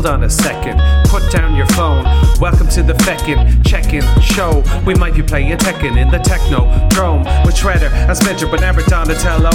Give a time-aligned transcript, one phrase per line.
[0.00, 0.80] hold on a second.
[1.10, 2.04] Put down your phone.
[2.40, 4.64] Welcome to the feckin' check-in show.
[4.86, 8.80] We might be playing Tekken in the techno drome with Shredder and Splinter, but never
[8.80, 9.50] Donatello.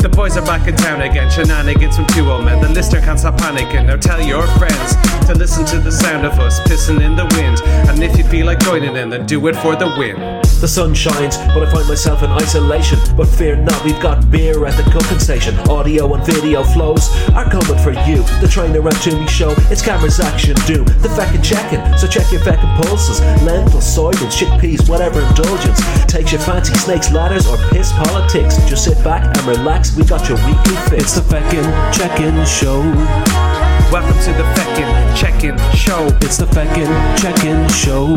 [0.00, 1.30] The boys are back in town again.
[1.30, 2.60] Shenanigans from two old men.
[2.60, 3.86] The listener can't stop panicking.
[3.86, 4.96] Now tell your friends
[5.28, 7.62] to listen to the sound of us pissing in the wind.
[7.88, 10.16] And if you feel like joining in, then do it for the win.
[10.60, 12.98] The sun shines, but I find myself in isolation.
[13.14, 15.54] But fear not, we've got beer at the cooking station.
[15.68, 18.24] Audio and video flows are coming for you.
[18.40, 20.82] The Trainer and Toomey show, it's cameras action do.
[21.04, 23.20] The feckin' checking, so check your feckin' pulses.
[23.44, 25.78] Lentils, soybeans, chickpeas, whatever indulgence.
[26.06, 28.56] Takes your fancy snakes, ladders, or piss politics.
[28.66, 31.04] Just sit back and relax, we got your weekly fix.
[31.04, 33.75] It's the feckin' check-in show.
[33.92, 36.06] Welcome to the feckin' check-in show.
[36.20, 38.16] It's the feckin' check-in show.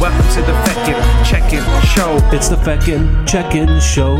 [0.00, 2.18] Welcome to the feckin' check-in show.
[2.32, 4.16] It's the feckin' check-in show.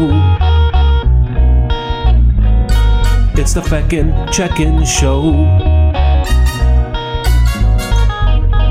[3.36, 5.34] It's the feckin' check-in show.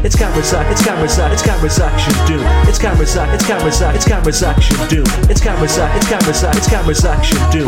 [0.05, 2.39] It's camera sack, it's camera sack, it's camera action do.
[2.69, 5.03] It's camera sack, it's camera sack, it's camera action do.
[5.29, 7.67] It's camera sack, it's camera sack, it's camera action do.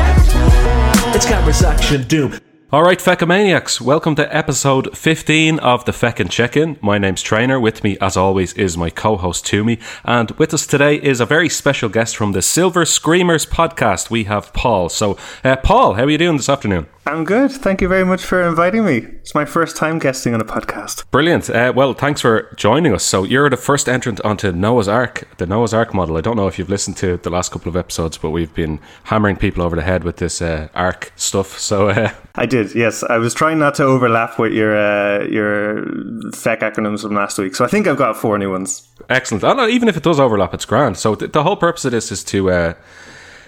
[1.14, 2.32] It's camera action do.
[2.76, 6.78] All right, Feckamaniacs, welcome to episode 15 of the Feckin' Check-In.
[6.82, 7.58] My name's Trainer.
[7.58, 9.80] With me, as always, is my co-host Toomey.
[10.04, 14.10] And with us today is a very special guest from the Silver Screamers podcast.
[14.10, 14.90] We have Paul.
[14.90, 16.88] So, uh, Paul, how are you doing this afternoon?
[17.08, 17.52] I'm good.
[17.52, 18.98] Thank you very much for inviting me.
[18.98, 21.04] It's my first time guesting on a podcast.
[21.12, 21.52] Brilliant.
[21.52, 23.04] Uh, well, thanks for joining us.
[23.04, 26.18] So, you're the first entrant onto Noah's Ark, the Noah's Ark model.
[26.18, 28.80] I don't know if you've listened to the last couple of episodes, but we've been
[29.04, 31.60] hammering people over the head with this uh, Ark stuff.
[31.60, 32.74] So, uh, I did.
[32.74, 35.86] Yes, I was trying not to overlap with your uh, your
[36.32, 37.56] FEC acronyms from last week.
[37.56, 38.88] So, I think I've got four new ones.
[39.12, 39.44] excellent.
[39.44, 40.98] Know, even if it does overlap, it's grand.
[40.98, 42.74] So, th- the whole purpose of this is to.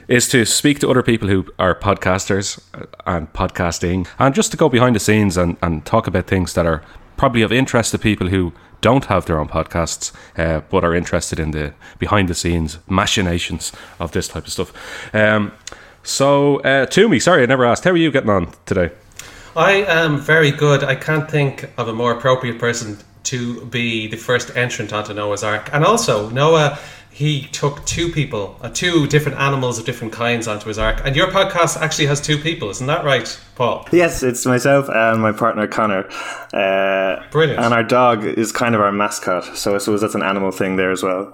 [0.08, 2.62] Is to speak to other people who are podcasters
[3.06, 6.66] and podcasting and just to go behind the scenes and, and talk about things that
[6.66, 6.82] are
[7.18, 11.42] probably of interest to people who don't have their own podcasts uh, but are interested
[11.42, 15.14] in the behind the scenes machinations of this type of stuff.
[15.14, 15.52] Um,
[16.04, 17.84] so, uh, Toomey, sorry, I never asked.
[17.84, 18.92] How are you getting on today?
[19.58, 20.86] I am very good.
[20.86, 25.44] I can't think of a more appropriate person to be the first entrant onto Noah's
[25.44, 25.70] Ark.
[25.74, 26.80] And also, Noah,
[27.18, 31.02] he took two people, uh, two different animals of different kinds onto his ark.
[31.04, 33.88] And your podcast actually has two people, isn't that right, Paul?
[33.92, 36.08] Yes, it's myself and my partner Connor.
[36.54, 37.60] Uh, Brilliant.
[37.60, 39.58] And our dog is kind of our mascot.
[39.58, 41.34] So I suppose that's an animal thing there as well.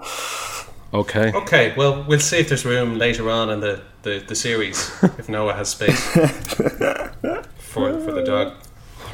[0.94, 1.34] Okay.
[1.34, 5.28] Okay, well, we'll see if there's room later on in the, the, the series, if
[5.28, 7.12] Noah has space for,
[7.58, 8.54] for the dog.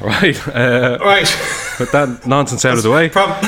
[0.00, 0.48] Right.
[0.48, 1.28] Uh, All right,
[1.78, 3.10] with that nonsense out of the way.
[3.10, 3.38] Prob-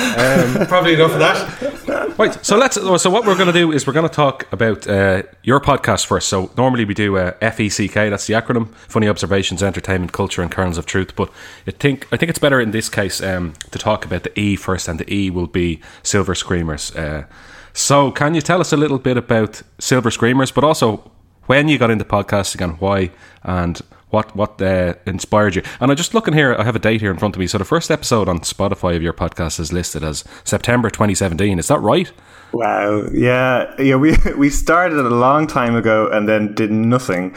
[0.68, 1.81] probably enough of that.
[2.18, 2.44] Right.
[2.44, 2.74] So let's.
[2.74, 6.06] So what we're going to do is we're going to talk about uh, your podcast
[6.06, 6.28] first.
[6.28, 7.94] So normally we do uh, FECK.
[7.94, 11.16] That's the acronym: Funny Observations, Entertainment, Culture, and Kernels of Truth.
[11.16, 11.30] But
[11.66, 14.56] I think I think it's better in this case um, to talk about the E
[14.56, 16.94] first, and the E will be Silver Screamers.
[16.94, 17.24] Uh,
[17.72, 21.10] so can you tell us a little bit about Silver Screamers, but also
[21.46, 23.10] when you got into podcasting and why,
[23.42, 23.80] and
[24.12, 25.62] what what uh, inspired you?
[25.80, 26.54] And I'm just looking here.
[26.54, 27.46] I have a date here in front of me.
[27.46, 31.58] So the first episode on Spotify of your podcast is listed as September 2017.
[31.58, 32.12] Is that right?
[32.52, 33.08] Wow.
[33.12, 33.74] Yeah.
[33.80, 33.96] Yeah.
[33.96, 37.34] We we started a long time ago and then did nothing.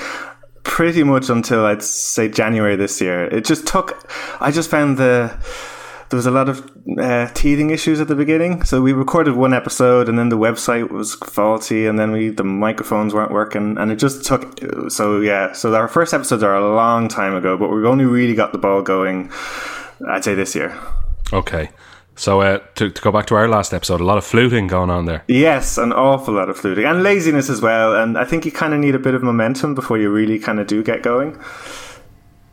[0.63, 3.25] Pretty much until I'd say January this year.
[3.25, 4.09] It just took.
[4.41, 5.31] I just found the
[6.09, 8.63] there was a lot of uh, teething issues at the beginning.
[8.63, 12.43] So we recorded one episode, and then the website was faulty, and then we the
[12.43, 14.59] microphones weren't working, and it just took.
[14.89, 18.35] So yeah, so our first episodes are a long time ago, but we've only really
[18.35, 19.31] got the ball going.
[20.07, 20.77] I'd say this year.
[21.33, 21.69] Okay.
[22.17, 24.89] So uh, to, to go back to our last episode, a lot of fluting going
[24.89, 25.23] on there.
[25.27, 27.95] Yes, an awful lot of fluting and laziness as well.
[27.95, 30.59] And I think you kind of need a bit of momentum before you really kind
[30.59, 31.37] of do get going.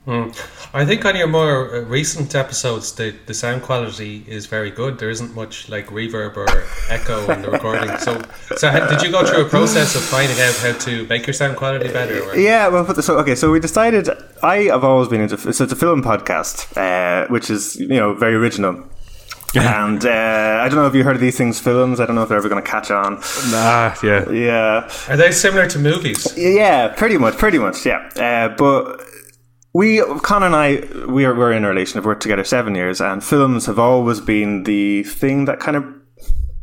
[0.06, 4.98] I think on your more uh, recent episodes, the, the sound quality is very good.
[4.98, 6.46] There isn't much like reverb or
[6.90, 7.96] echo in the recording.
[7.98, 8.20] So,
[8.56, 11.34] so ha- did you go through a process of finding out how to make your
[11.34, 12.20] sound quality better?
[12.24, 12.36] Or?
[12.36, 14.08] Yeah, well, but the- so okay, so we decided.
[14.42, 18.12] I have always been into so it's a film podcast, uh, which is you know
[18.14, 18.88] very original.
[19.54, 22.00] And uh, I don't know if you heard of these things, films.
[22.00, 23.18] I don't know if they're ever going to catch on.
[23.20, 24.28] Ah, yeah.
[24.30, 26.26] Yeah, Are they similar to movies?
[26.38, 28.08] yeah, pretty much, pretty much, yeah.
[28.16, 29.04] Uh, but
[29.72, 31.98] we, Connor and I, we are we're in a relation.
[31.98, 35.84] We've worked together seven years, and films have always been the thing that kind of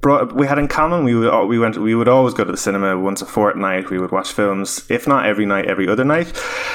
[0.01, 1.03] brought we had in common.
[1.03, 3.89] We would we went we would always go to the cinema once a fortnight.
[3.89, 6.31] We would watch films, if not every night, every other night.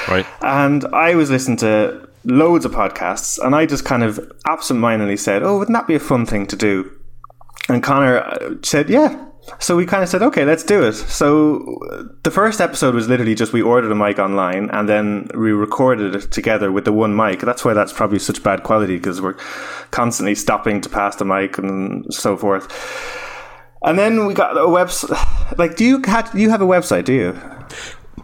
[0.07, 0.25] Right.
[0.41, 5.41] And I was listening to loads of podcasts, and I just kind of absentmindedly said,
[5.43, 6.91] "Oh, wouldn't that be a fun thing to do?"
[7.69, 9.25] And Connor uh, said, "Yeah."
[9.59, 10.93] So we kind of said, okay, let's do it.
[10.93, 11.79] So
[12.23, 16.15] the first episode was literally just we ordered a mic online and then we recorded
[16.15, 17.41] it together with the one mic.
[17.41, 19.37] That's why that's probably such bad quality because we're
[19.91, 22.67] constantly stopping to pass the mic and so forth.
[23.83, 25.57] And then we got a website.
[25.59, 27.05] Like, do you have, you have a website?
[27.05, 27.39] Do you?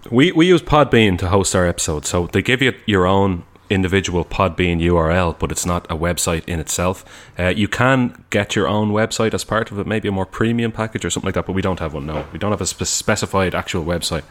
[0.09, 4.25] We we use Podbean to host our episodes, so they give you your own individual
[4.25, 7.05] Podbean URL, but it's not a website in itself.
[7.39, 10.71] Uh, you can get your own website as part of it, maybe a more premium
[10.71, 12.05] package or something like that, but we don't have one.
[12.05, 14.23] No, we don't have a spe- specified actual website.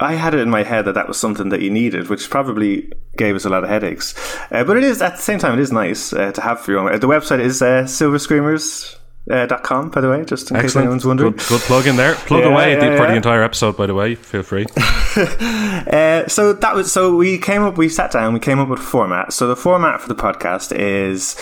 [0.00, 2.92] I had it in my head that that was something that you needed, which probably
[3.16, 4.14] gave us a lot of headaches.
[4.52, 6.70] Uh, but it is at the same time, it is nice uh, to have for
[6.72, 7.00] your own.
[7.00, 8.97] The website is uh, Silver Screamers
[9.30, 11.32] uh, dot com, by the way, just in case anyone's wondering.
[11.32, 12.14] Good, good plug in there.
[12.14, 14.14] Plug Yeah, away yeah, the- for the entire episode, by the way.
[14.14, 14.66] Feel free.
[15.18, 18.78] Uh, so that was so we came up, we sat down, we came up with
[18.78, 19.32] a format.
[19.32, 21.34] So the format for the podcast is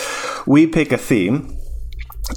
[0.47, 1.57] we pick a theme.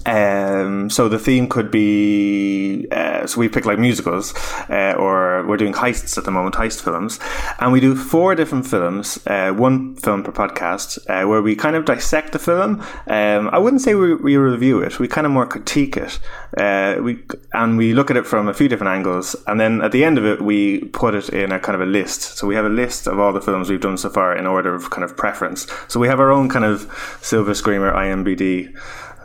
[0.06, 2.86] Um, so the theme could be
[3.20, 4.34] uh, so we pick like musicals,
[4.68, 7.18] uh, or we're doing heists at the moment, heist films,
[7.58, 11.76] and we do four different films, uh, one film per podcast, uh, where we kind
[11.76, 12.80] of dissect the film.
[13.06, 16.18] Um, I wouldn't say we, we review it; we kind of more critique it.
[16.56, 17.22] Uh, we
[17.52, 20.18] and we look at it from a few different angles, and then at the end
[20.18, 22.38] of it, we put it in a kind of a list.
[22.38, 24.74] So we have a list of all the films we've done so far in order
[24.74, 25.66] of kind of preference.
[25.88, 28.76] So we have our own kind of Silver Screamer IMBD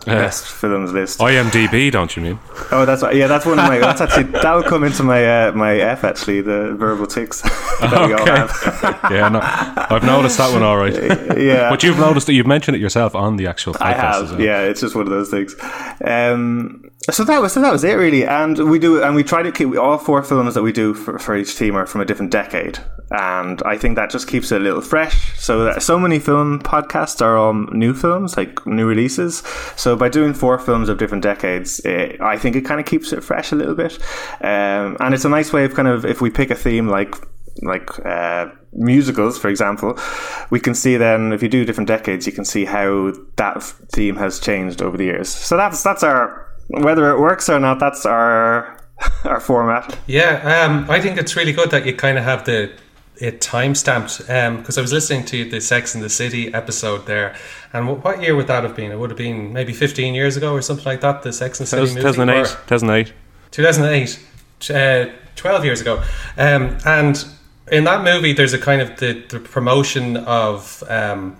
[0.06, 1.19] best films list.
[1.19, 2.40] IMDb, don't you mean?
[2.72, 3.28] Oh, that's yeah.
[3.28, 3.80] That's one of my.
[3.80, 7.42] That's actually that would come into my uh, my F actually the verbal tics
[7.81, 8.36] that we all Okay.
[8.36, 9.00] have.
[9.12, 10.94] yeah, no, I've noticed that one all right.
[11.38, 13.81] yeah, But you've noticed that you've mentioned it yourself on the actual podcast.
[13.81, 14.40] I have.
[14.40, 15.56] Yeah, it's just one of those things.
[16.04, 19.44] Um, so that was so that was it really, and we do and we try
[19.44, 22.06] to keep all four films that we do for, for each team are from a
[22.06, 22.80] different decade,
[23.12, 25.38] and I think that just keeps it a little fresh.
[25.40, 29.44] So that so many film podcasts are all new films, like new releases.
[29.75, 33.13] So by doing four films of different decades, eh, I think it kind of keeps
[33.13, 34.00] it fresh a little bit,
[34.42, 37.16] um, and it's a nice way of kind of if we pick a theme like
[37.62, 39.98] like uh, musicals, for example,
[40.50, 43.63] we can see then if you do different decades, you can see how that
[43.94, 45.30] theme has changed over the years.
[45.30, 47.80] So that's that's our whether it works or not.
[47.80, 48.80] That's our
[49.26, 49.98] our format.
[50.08, 52.72] Yeah, um, I think it's really good that you kind of have the
[53.18, 57.36] it time stamped because I was listening to the Sex and the City episode there,
[57.74, 58.92] and wh- what year would that have been?
[58.92, 61.24] It would have been maybe 15 years ago or something like that.
[61.24, 63.14] The Sex and the City movie, two thousand eight, two thousand eight,
[63.52, 64.20] two thousand eight,
[65.10, 66.04] uh, 12 years ago,
[66.38, 67.26] um, and
[67.72, 71.36] in that movie, there's a kind of the, the promotion of um,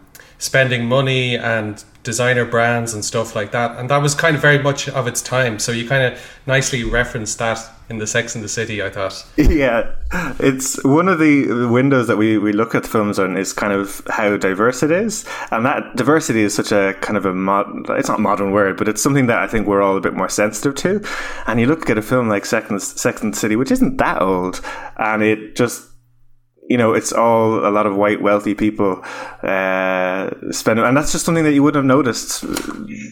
[0.46, 4.60] spending money and designer brands and stuff like that, and that was kind of very
[4.60, 5.58] much of its time.
[5.60, 7.60] So you kind of nicely referenced that
[7.90, 8.82] in the Sex and the City.
[8.82, 9.26] I thought.
[9.38, 9.96] Yeah,
[10.40, 14.02] it's one of the windows that we, we look at films on is kind of
[14.10, 17.68] how diverse it is, and that diversity is such a kind of a mod.
[17.90, 20.30] It's not modern word, but it's something that I think we're all a bit more
[20.30, 21.04] sensitive to.
[21.48, 24.62] And you look at a film like Sex and the City, which isn't that old,
[24.98, 25.90] and it just
[26.70, 29.02] you know, it's all a lot of white wealthy people
[29.44, 32.44] uh, spending, and that's just something that you wouldn't have noticed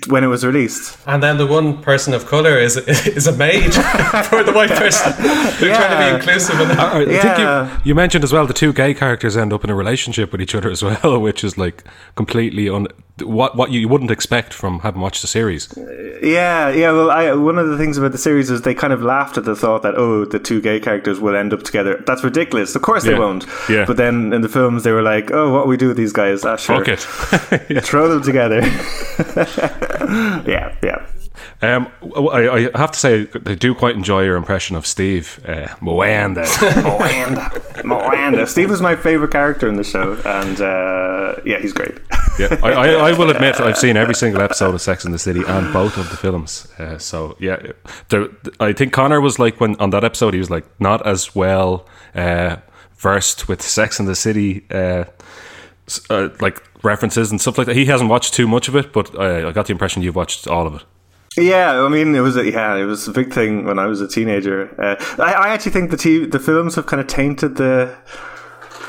[0.07, 0.97] when it was released.
[1.05, 2.77] And then the one person of color is
[3.17, 3.73] is a maid
[4.29, 5.13] for the white person.
[5.59, 6.59] They're trying to be inclusive.
[6.59, 6.79] In that.
[6.79, 7.71] I I think Yeah.
[7.77, 10.41] you, you mentioned as well the two gay characters end up in a relationship with
[10.41, 11.83] each other as well, which is like
[12.15, 12.87] completely on
[13.23, 15.71] what what you, you wouldn't expect from having watched the series.
[16.23, 16.91] Yeah, yeah.
[16.91, 19.45] Well, I, one of the things about the series is they kind of laughed at
[19.45, 22.01] the thought that oh, the two gay characters will end up together.
[22.07, 22.75] That's ridiculous.
[22.75, 23.19] Of course they Yeah.
[23.19, 23.42] won't.
[23.69, 23.85] Yeah.
[23.85, 26.43] But then in the films they were like, oh, what we do with these guys?
[26.45, 26.83] Ah, sure.
[26.83, 27.69] Fuck it.
[27.69, 27.79] Yeah.
[27.79, 28.59] Throw them together.
[30.45, 31.05] yeah, yeah.
[31.61, 35.67] Um, I, I have to say, I do quite enjoy your impression of Steve uh,
[35.81, 36.43] Moanda.
[36.83, 37.49] Moanda,
[37.83, 38.47] Moanda.
[38.47, 41.97] Steve is my favorite character in the show, and uh, yeah, he's great.
[42.37, 45.19] yeah, I, I, I will admit I've seen every single episode of Sex and the
[45.19, 46.67] City and both of the films.
[46.77, 47.61] Uh, so yeah,
[48.09, 48.27] there,
[48.59, 51.87] I think Connor was like when on that episode he was like not as well
[52.13, 52.57] uh,
[53.03, 54.65] versed with Sex and the City.
[54.71, 55.03] Uh,
[56.09, 57.75] uh, like references and stuff like that.
[57.75, 60.65] He hasn't watched too much of it, but I, got the impression you've watched all
[60.65, 60.83] of it.
[61.37, 63.99] Yeah, I mean, it was a, yeah, it was a big thing when I was
[64.01, 64.69] a teenager.
[64.79, 67.95] Uh, I, I actually think the TV, the films have kind of tainted the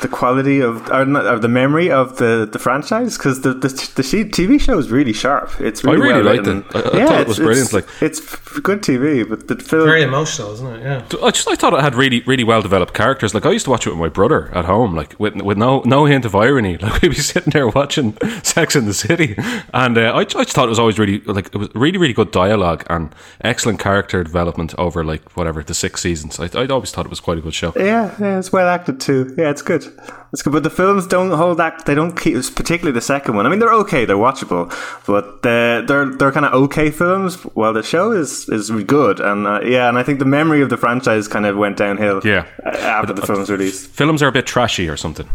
[0.04, 3.68] the quality of or, not, or the memory of the, the franchise because the, the
[3.98, 5.48] the she- TV show is really sharp.
[5.60, 6.64] It's really really well liked written.
[6.74, 6.76] it.
[6.76, 8.20] I- I thought it was brilliant, It's, like- it's
[8.68, 9.86] good TV, but the film.
[9.86, 10.82] Very emotional, isn't it?
[10.82, 11.26] Yeah.
[11.26, 13.34] I just I thought it had really really well developed characters.
[13.34, 15.82] Like I used to watch it with my brother at home, like with with no
[15.86, 16.76] no hint of irony.
[16.84, 19.34] Like we'd be sitting there watching Sex in the City,
[19.72, 22.12] and uh, I, I just thought it was always really like it was really really
[22.12, 26.38] good dialogue and excellent character development over like whatever the six seasons.
[26.38, 27.72] I I always thought it was quite a good show.
[27.76, 29.34] Yeah, yeah, it's well acted too.
[29.38, 29.84] Yeah, it's good.
[30.32, 31.86] It's good, but the films don't hold that.
[31.86, 33.46] They don't keep, particularly the second one.
[33.46, 34.72] I mean, they're okay, they're watchable,
[35.06, 37.44] but they're they're, they're kind of okay films.
[37.54, 40.70] Well, the show is is good, and uh, yeah, and I think the memory of
[40.70, 42.20] the franchise kind of went downhill.
[42.24, 42.46] Yeah.
[42.64, 43.86] uh, after the film's release.
[43.86, 45.28] Films are a bit trashy or something.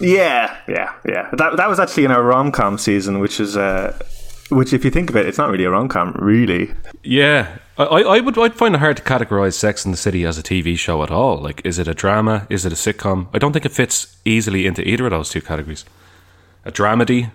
[0.00, 1.30] Yeah, yeah, yeah.
[1.32, 3.98] That that was actually in our rom com season, which is uh,
[4.50, 6.72] which if you think of it, it's not really a rom com, really.
[7.02, 10.38] Yeah, I, I would I'd find it hard to categorize Sex in the City as
[10.38, 11.36] a TV show at all.
[11.36, 12.46] Like, is it a drama?
[12.48, 13.28] Is it a sitcom?
[13.34, 15.84] I don't think it fits easily into either of those two categories.
[16.64, 17.30] A dramedy?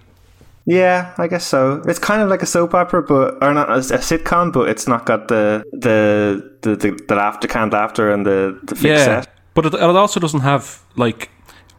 [0.66, 1.84] Yeah, I guess so.
[1.88, 4.88] It's kind of like a soap opera, but or not a, a sitcom, but it's
[4.88, 9.28] not got the the the the, the laughter canned laughter and the the fixed set.
[9.54, 11.30] but it, it also doesn't have like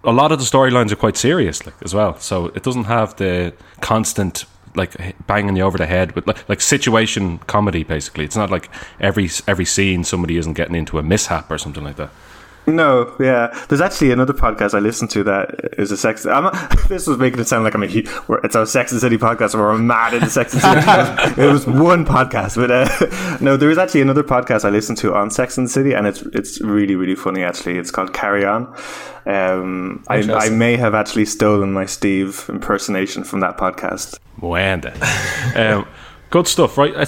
[0.05, 2.19] a lot of the storylines are quite serious, like as well.
[2.19, 6.61] So it doesn't have the constant like banging you over the head with like, like
[6.61, 7.85] situation comedy.
[7.85, 8.69] Basically, it's not like
[9.01, 12.11] every every scene somebody isn't getting into a mishap or something like that.
[12.67, 13.49] No, yeah.
[13.69, 16.25] There's actually another podcast I listen to that is a sex.
[16.25, 17.87] I'm not, this was making it sound like I'm a.
[18.45, 21.41] It's a Sex and City podcast where I'm mad into Sex and City.
[21.43, 25.15] it was one podcast, but uh, no, there is actually another podcast I listen to
[25.15, 27.43] on Sex and City, and it's it's really really funny.
[27.43, 28.75] Actually, it's called Carry On.
[29.27, 34.19] Um, I, I may have actually stolen my Steve impersonation from that podcast.
[34.41, 34.93] Wanda.
[35.57, 35.87] um,
[36.31, 36.95] good stuff, right?
[36.95, 37.05] Uh,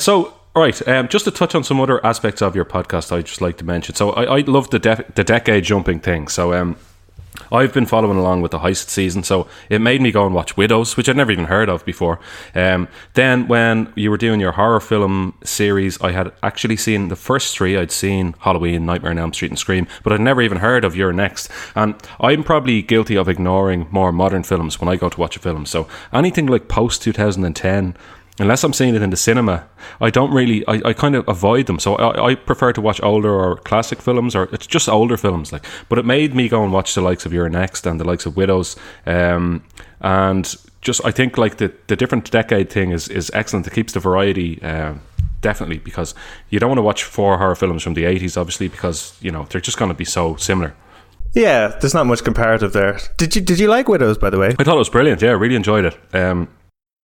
[0.54, 3.40] So, right, um, just to touch on some other aspects of your podcast, I'd just
[3.40, 3.96] like to mention.
[3.96, 6.28] So, I, I love the de- the decade jumping thing.
[6.28, 6.76] So, um,
[7.50, 10.56] I've been following along with the heist season, so it made me go and watch
[10.56, 12.20] Widows, which I'd never even heard of before.
[12.54, 17.16] Um, then, when you were doing your horror film series, I had actually seen the
[17.16, 17.76] first three.
[17.76, 20.94] I'd seen Halloween, Nightmare on Elm Street, and Scream, but I'd never even heard of
[20.94, 21.50] You're Next.
[21.74, 25.40] And I'm probably guilty of ignoring more modern films when I go to watch a
[25.40, 25.66] film.
[25.66, 27.96] So anything like post 2010
[28.38, 29.66] unless I'm seeing it in the cinema,
[30.00, 31.78] I don't really, I, I kind of avoid them.
[31.78, 35.52] So I, I prefer to watch older or classic films, or it's just older films.
[35.52, 38.04] Like, but it made me go and watch the likes of You're Next and the
[38.04, 38.76] likes of Widows,
[39.06, 39.64] um,
[40.00, 43.66] and just I think like the the different decade thing is is excellent.
[43.66, 44.62] It keeps the variety.
[44.62, 45.00] Um,
[45.40, 46.14] Definitely, because
[46.48, 49.46] you don't want to watch four horror films from the 80s, obviously, because you know
[49.50, 50.74] they're just going to be so similar.
[51.34, 52.98] Yeah, there's not much comparative there.
[53.18, 54.56] Did you did you like Widows by the way?
[54.58, 55.20] I thought it was brilliant.
[55.20, 56.14] Yeah, I really enjoyed it.
[56.14, 56.48] Um,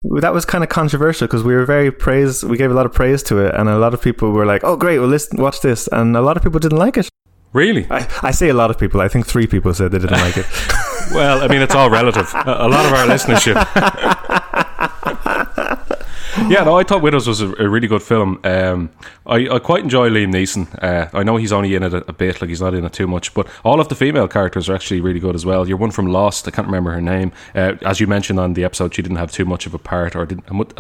[0.03, 2.43] That was kind of controversial because we were very praise.
[2.43, 4.65] We gave a lot of praise to it, and a lot of people were like,
[4.65, 4.99] "Oh, great!
[4.99, 7.09] Well, listen, watch this," and a lot of people didn't like it.
[7.53, 7.87] really?
[7.91, 9.01] I, I say a lot of people.
[9.03, 10.47] I think three people said they didn't like it.
[11.13, 12.33] Well, I mean, it's all relative.
[12.35, 13.57] A, a lot of our listenership.
[16.49, 18.41] yeah, no, I thought Widows was a, a really good film.
[18.45, 18.91] Um,
[19.27, 20.83] I, I quite enjoy Liam Neeson.
[20.83, 22.93] Uh, I know he's only in it a, a bit, like he's not in it
[22.93, 25.69] too much, but all of the female characters are actually really good as well.
[25.69, 27.33] Your one from Lost, I can't remember her name.
[27.55, 30.17] Uh, as you mentioned on the episode, she didn't have too much of a part
[30.17, 30.27] or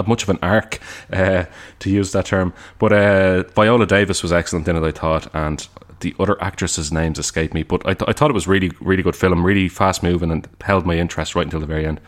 [0.06, 0.80] much of an arc,
[1.12, 1.44] uh,
[1.80, 2.54] to use that term.
[2.78, 5.68] But uh, Viola Davis was excellent in it, I thought, and
[6.00, 9.02] the other actresses' names escape me, but I, th- I thought it was really, really
[9.02, 12.00] good film, really fast moving, and held my interest right until the very end.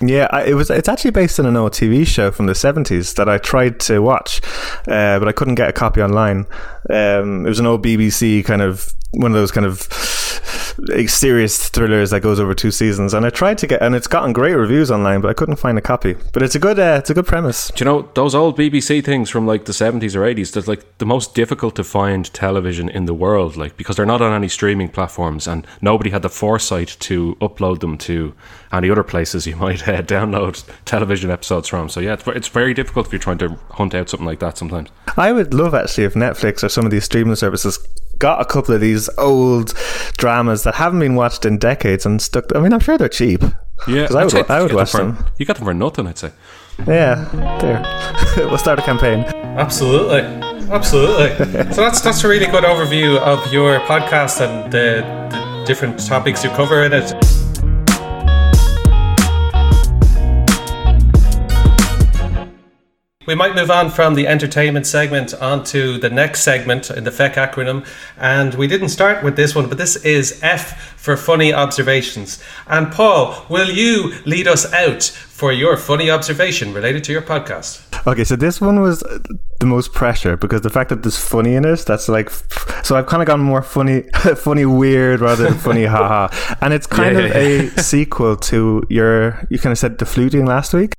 [0.00, 0.70] Yeah, I, it was.
[0.70, 4.00] It's actually based on an old TV show from the seventies that I tried to
[4.00, 4.40] watch,
[4.88, 6.46] uh, but I couldn't get a copy online.
[6.90, 9.88] Um, it was an old BBC kind of one of those kind of
[11.06, 14.32] serious thrillers that goes over two seasons, and I tried to get, and it's gotten
[14.32, 16.16] great reviews online, but I couldn't find a copy.
[16.32, 17.68] But it's a good, uh, it's a good premise.
[17.68, 20.50] Do you know those old BBC things from like the seventies or eighties?
[20.52, 24.22] That's like the most difficult to find television in the world, like because they're not
[24.22, 28.34] on any streaming platforms, and nobody had the foresight to upload them to
[28.72, 31.88] any other places you might uh, download television episodes from.
[31.88, 34.58] So yeah, it's, it's very difficult if you're trying to hunt out something like that
[34.58, 34.88] sometimes.
[35.16, 37.78] I would love actually if Netflix or some of these streaming services
[38.18, 39.74] got a couple of these old
[40.16, 42.44] dramas that haven't been watched in decades and stuck.
[42.54, 43.42] I mean, I'm sure they're cheap.
[43.86, 45.24] Yeah, 'Cause I I'd would, say I you would get watch for, them.
[45.38, 46.30] You got them for nothing, I'd say.
[46.86, 47.24] Yeah,
[47.60, 48.46] there.
[48.48, 49.20] we'll start a campaign.
[49.58, 50.20] Absolutely,
[50.70, 51.28] absolutely.
[51.72, 56.42] so that's that's a really good overview of your podcast and the, the different topics
[56.44, 57.12] you cover in it.
[63.26, 67.34] We might move on from the entertainment segment onto the next segment in the FEC
[67.34, 67.84] acronym.
[68.16, 72.42] And we didn't start with this one, but this is F for funny observations.
[72.68, 77.82] And Paul, will you lead us out for your funny observation related to your podcast?
[78.06, 79.00] Okay, so this one was
[79.58, 82.30] the most pressure because the fact that there's funny in it, that's like,
[82.84, 84.02] so I've kind of gone more funny,
[84.36, 86.28] funny weird rather than funny haha.
[86.60, 90.06] And it's kind Yeah, of yeah, a sequel to your, you kind of said the
[90.06, 90.92] fluting last week.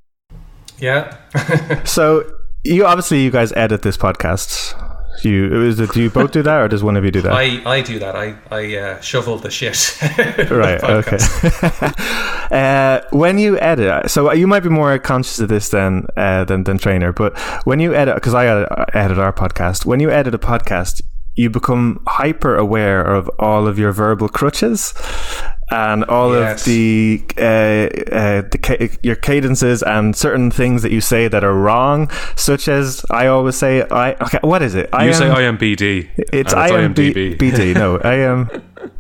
[0.80, 1.18] Yeah.
[1.86, 2.24] So
[2.64, 4.76] you obviously you guys edit this podcast.
[5.24, 5.92] You is it?
[5.92, 7.34] Do you both do that, or does one of you do that?
[7.34, 8.16] I, I do that.
[8.16, 9.98] I, I uh, shovel the shit.
[10.52, 10.84] right.
[10.84, 11.18] Okay.
[12.56, 16.66] uh, when you edit, so you might be more conscious of this than uh, than
[16.66, 20.36] than trainer, but when you edit, because I edit, edit our podcast, when you edit
[20.36, 21.02] a podcast,
[21.38, 24.94] you become hyper aware of all of your verbal crutches
[25.70, 26.62] and all Yes.
[26.62, 27.44] of the uh,
[28.16, 32.68] uh, the ca- your cadences and certain things that you say that are wrong, such
[32.68, 34.90] as I always say, I okay, what is it?
[34.94, 36.10] I You am, say IMBD.
[36.34, 37.38] it's and IMDb.
[37.38, 37.74] BD.
[37.76, 38.50] No, I am.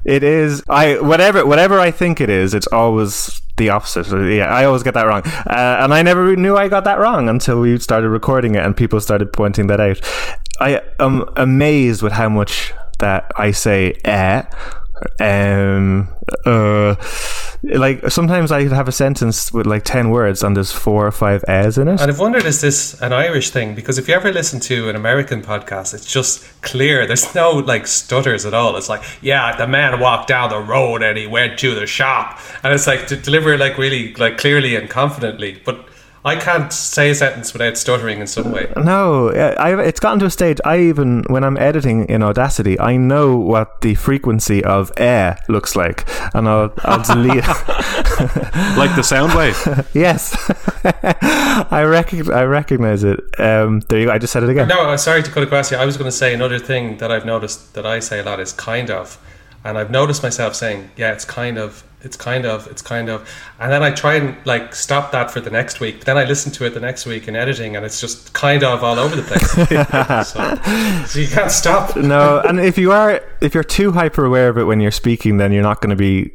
[0.06, 2.54] It is I whatever whatever I think it is.
[2.54, 4.08] It's always the opposite.
[4.08, 7.30] Yeah, I always get that wrong, uh, and I never knew I got that wrong
[7.30, 10.00] until we started recording it and people started pointing that out.
[10.60, 14.44] I am amazed with how much that I say eh.
[15.20, 16.10] Um,
[16.46, 16.96] uh,
[17.64, 21.44] like sometimes I have a sentence with like ten words and there's four or five
[21.48, 22.00] as in it.
[22.00, 23.76] And I've wondered, is this an Irish thing?
[23.76, 27.06] Because if you ever listen to an American podcast, it's just clear.
[27.08, 28.78] There's no like stutters at all.
[28.78, 32.40] It's like, yeah, the man walked down the road and he went to the shop,
[32.64, 35.62] and it's like to deliver like really like clearly and confidently.
[35.66, 35.87] But
[36.28, 38.72] I can't say a sentence without stuttering in some way.
[38.76, 40.60] No, uh, I, it's gotten to a stage.
[40.66, 45.76] I even when I'm editing in Audacity, I know what the frequency of air looks
[45.76, 47.46] like, and I'll, I'll delete.
[48.78, 49.56] Like the sound wave.
[49.94, 50.36] yes,
[51.72, 52.30] I recognize.
[52.30, 53.20] I recognize it.
[53.40, 54.12] Um, there you go.
[54.12, 54.68] I just said it again.
[54.68, 55.78] No, I'm sorry to cut across you.
[55.78, 58.40] I was going to say another thing that I've noticed that I say a lot
[58.40, 59.18] is kind of,
[59.64, 63.28] and I've noticed myself saying, yeah, it's kind of, it's kind of, it's kind of,
[63.60, 65.98] and then I try and like stop that for the next week.
[66.00, 68.64] But then I listen to it the next week in editing, and it's just kind
[68.64, 69.52] of all over the place.
[70.32, 71.96] so, so you can't stop.
[71.96, 75.38] No, and if you are, if you're too hyper aware of it when you're speaking,
[75.38, 76.32] then you're not going to be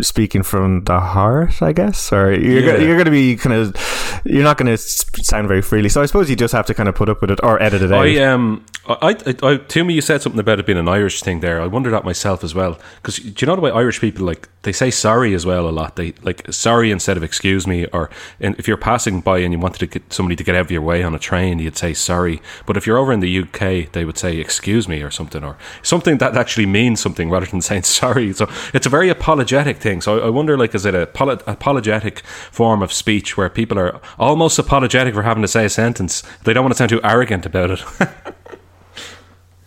[0.00, 2.76] speaking from the heart, I guess, or you're Yeah.
[2.76, 5.88] go- you're going to be kind of you're not going to sound very freely.
[5.88, 7.82] So I suppose you just have to kind of put up with it or edit
[7.82, 8.06] it out.
[8.06, 11.22] I um, I, I, I, to me, you said something about it being an Irish
[11.22, 11.60] thing there.
[11.60, 12.78] I wonder that myself as well.
[12.96, 15.70] Because do you know the way Irish people like they say sorry as well a
[15.70, 15.96] lot.
[15.96, 17.86] They like sorry instead of excuse me.
[17.86, 20.70] Or if you're passing by and you wanted to get somebody to get out of
[20.70, 22.40] your way on a train, you'd say sorry.
[22.66, 25.56] But if you're over in the UK, they would say excuse me or something or
[25.82, 28.32] something that actually means something rather than saying sorry.
[28.32, 30.00] So it's a very apologetic thing.
[30.00, 32.20] So I wonder, like, is it a apologetic
[32.50, 36.22] form of speech where people are almost apologetic for having to say a sentence?
[36.44, 37.82] They don't want to sound too arrogant about it.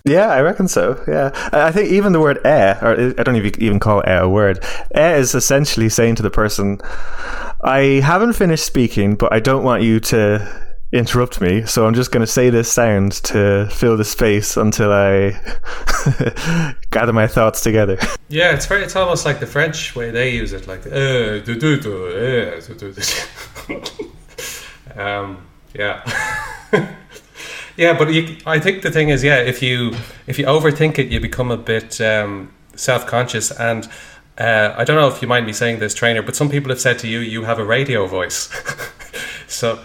[0.03, 1.01] Yeah, I reckon so.
[1.07, 4.63] Yeah, I think even the word "eh," or I don't even call "eh" a word.
[4.95, 6.81] "Eh" is essentially saying to the person,
[7.63, 12.11] "I haven't finished speaking, but I don't want you to interrupt me, so I'm just
[12.11, 15.31] going to say this sound to fill the space until I
[16.91, 17.97] gather my thoughts together."
[18.29, 18.83] Yeah, it's very.
[18.83, 22.57] It's almost like the French way they use it, like uh, do, do, do,
[24.95, 26.03] um, yeah,
[27.77, 27.97] yeah.
[27.97, 29.93] But you, I think the thing is, yeah, if you
[30.27, 33.51] if you overthink it, you become a bit um, self conscious.
[33.51, 33.87] And
[34.37, 36.81] uh, I don't know if you mind me saying this, trainer, but some people have
[36.81, 38.49] said to you, you have a radio voice.
[39.47, 39.83] so,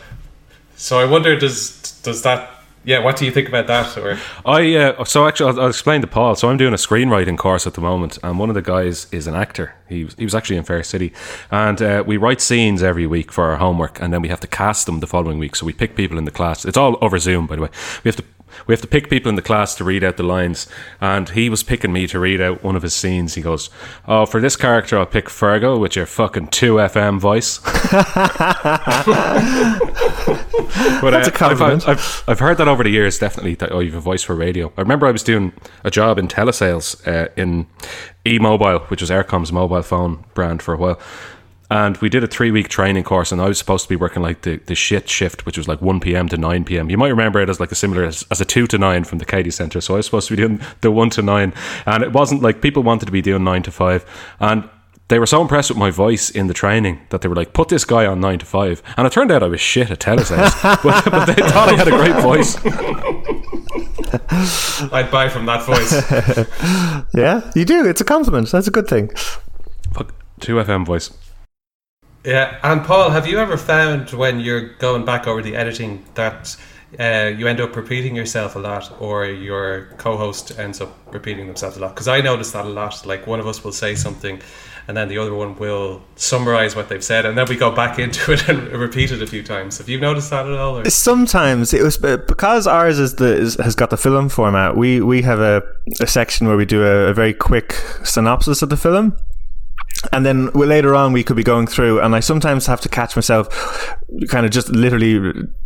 [0.76, 2.50] so I wonder, does does that?
[2.84, 3.98] Yeah, what do you think about that?
[3.98, 6.36] Or I uh, so actually I'll, I'll explain to Paul.
[6.36, 9.26] So I'm doing a screenwriting course at the moment, and one of the guys is
[9.26, 9.74] an actor.
[9.88, 11.12] He was, he was actually in Fair City,
[11.50, 14.46] and uh, we write scenes every week for our homework, and then we have to
[14.46, 15.56] cast them the following week.
[15.56, 16.64] So we pick people in the class.
[16.64, 17.70] It's all over Zoom, by the way.
[18.04, 18.24] We have to.
[18.66, 20.66] We have to pick people in the class to read out the lines,
[21.00, 23.35] and he was picking me to read out one of his scenes.
[23.35, 23.70] He goes,
[24.06, 27.61] "Oh, for this character, I'll pick Fergal with your fucking two FM voice."
[31.00, 31.88] But That's uh, a compliment.
[31.88, 34.22] I've, I've, I've heard that over the years, definitely, that, oh, you have a voice
[34.22, 34.72] for radio.
[34.76, 35.52] I remember I was doing
[35.85, 37.66] a job in telesales uh, in
[38.26, 41.00] E-Mobile, which was Eircom's mobile phone brand for a while.
[41.70, 44.22] And we did a three week training course, and I was supposed to be working
[44.22, 46.29] like the, the shit shift, which was like 1 p.m.
[46.29, 46.90] to 9 p.m.
[46.90, 49.18] You might remember it as like a similar as, as a 2 to 9 from
[49.18, 49.81] the Katie Centre.
[49.81, 51.52] So I was supposed to be doing the 1 to 9.
[51.87, 54.37] And it wasn't like people wanted to be doing 9 to 5.
[54.40, 54.68] And
[55.09, 57.68] they were so impressed with my voice in the training that they were like, put
[57.68, 58.83] this guy on 9 to 5.
[58.96, 61.88] And it turned out I was shit at telesales, but, but they thought I had
[61.88, 62.57] a great voice.
[64.92, 65.92] I'd buy from that voice.
[67.14, 67.87] yeah, you do.
[67.87, 68.50] It's a compliment.
[68.50, 69.09] That's a good thing.
[69.92, 71.11] Fuck, 2FM voice.
[72.26, 76.56] Yeah, and Paul, have you ever found when you're going back over the editing that
[76.98, 81.76] uh, you end up repeating yourself a lot, or your co-host ends up repeating themselves
[81.76, 81.94] a lot?
[81.94, 83.06] Because I notice that a lot.
[83.06, 84.42] Like one of us will say something,
[84.88, 87.96] and then the other one will summarize what they've said, and then we go back
[88.00, 89.78] into it and repeat it a few times.
[89.78, 90.78] Have you noticed that at all?
[90.78, 90.90] Or?
[90.90, 94.76] Sometimes it was because ours is the is, has got the film format.
[94.76, 95.62] We we have a,
[96.00, 99.16] a section where we do a, a very quick synopsis of the film.
[100.12, 102.88] And then we- later on, we could be going through, and I sometimes have to
[102.88, 103.49] catch myself,
[104.29, 105.16] kind of just literally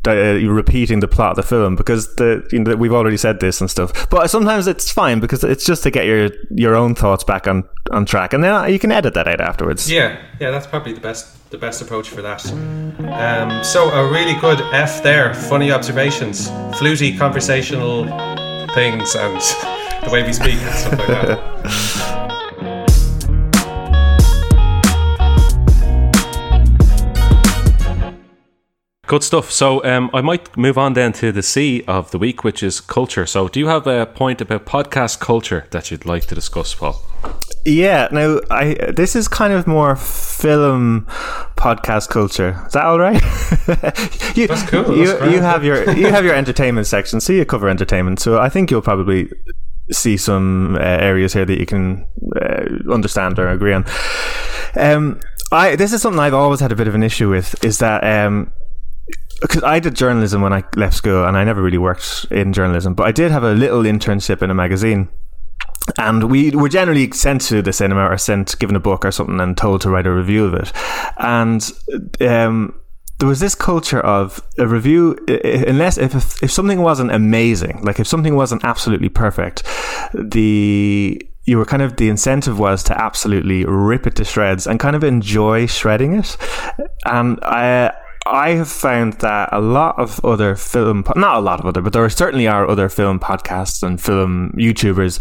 [0.07, 0.12] uh,
[0.48, 3.70] repeating the plot of the film because the you know, we've already said this and
[3.70, 4.09] stuff.
[4.11, 7.64] But sometimes it's fine because it's just to get your your own thoughts back on
[7.90, 9.90] on track, and then you can edit that out afterwards.
[9.90, 12.44] Yeah, yeah, that's probably the best the best approach for that.
[12.53, 15.35] Um, so a really good F there.
[15.35, 16.48] Funny observations,
[16.79, 18.05] fluty conversational
[18.74, 19.40] things, and
[20.05, 21.87] the way we speak and stuff like that.
[29.10, 29.50] Good stuff.
[29.50, 32.80] So um, I might move on then to the C of the week, which is
[32.80, 33.26] culture.
[33.26, 37.02] So do you have a point about podcast culture that you'd like to discuss, Paul?
[37.66, 41.08] Yeah, now I this is kind of more film
[41.56, 42.62] podcast culture.
[42.68, 43.20] Is that all right?
[44.36, 44.96] you, That's cool.
[44.96, 48.20] You, That's you have your you have your entertainment section, so you cover entertainment.
[48.20, 49.28] So I think you'll probably
[49.90, 52.06] see some uh, areas here that you can
[52.40, 53.84] uh, understand or agree on.
[54.76, 55.18] Um,
[55.50, 58.04] I this is something I've always had a bit of an issue with is that
[58.04, 58.52] um,
[59.40, 62.94] because I did journalism when I left school, and I never really worked in journalism,
[62.94, 65.09] but I did have a little internship in a magazine.
[65.98, 69.40] And we were generally sent to the cinema or sent, given a book or something,
[69.40, 70.72] and told to write a review of it.
[71.16, 71.68] And
[72.20, 72.79] um,
[73.18, 75.16] there was this culture of a review,
[75.66, 79.62] unless if if something wasn't amazing, like if something wasn't absolutely perfect,
[80.14, 84.79] the you were kind of the incentive was to absolutely rip it to shreds and
[84.79, 86.37] kind of enjoy shredding it.
[87.05, 87.92] And I
[88.26, 91.92] I have found that a lot of other film, not a lot of other, but
[91.92, 95.18] there certainly are other film podcasts and film YouTubers,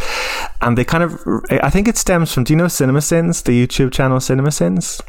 [0.62, 3.92] and they kind of, I think it stems from, do you know CinemaSins, the YouTube
[3.92, 5.02] channel CinemaSins?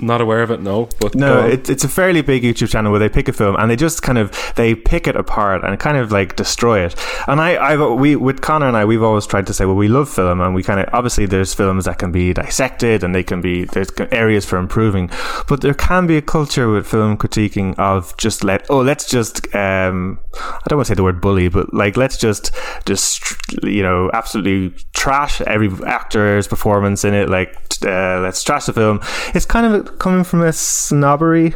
[0.00, 0.88] Not aware of it, no.
[1.00, 3.70] But no, it, it's a fairly big YouTube channel where they pick a film and
[3.70, 6.94] they just kind of they pick it apart and kind of like destroy it.
[7.26, 9.88] And I, I, we with Connor and I, we've always tried to say, well, we
[9.88, 13.22] love film and we kind of obviously there's films that can be dissected and they
[13.22, 15.10] can be there's areas for improving,
[15.48, 19.54] but there can be a culture with film critiquing of just let oh let's just
[19.54, 22.52] um I don't want to say the word bully, but like let's just
[22.86, 23.22] just
[23.62, 27.28] you know absolutely trash every actor's performance in it.
[27.28, 29.00] Like uh, let's trash the film.
[29.34, 31.54] It's kind of coming from a snobbery,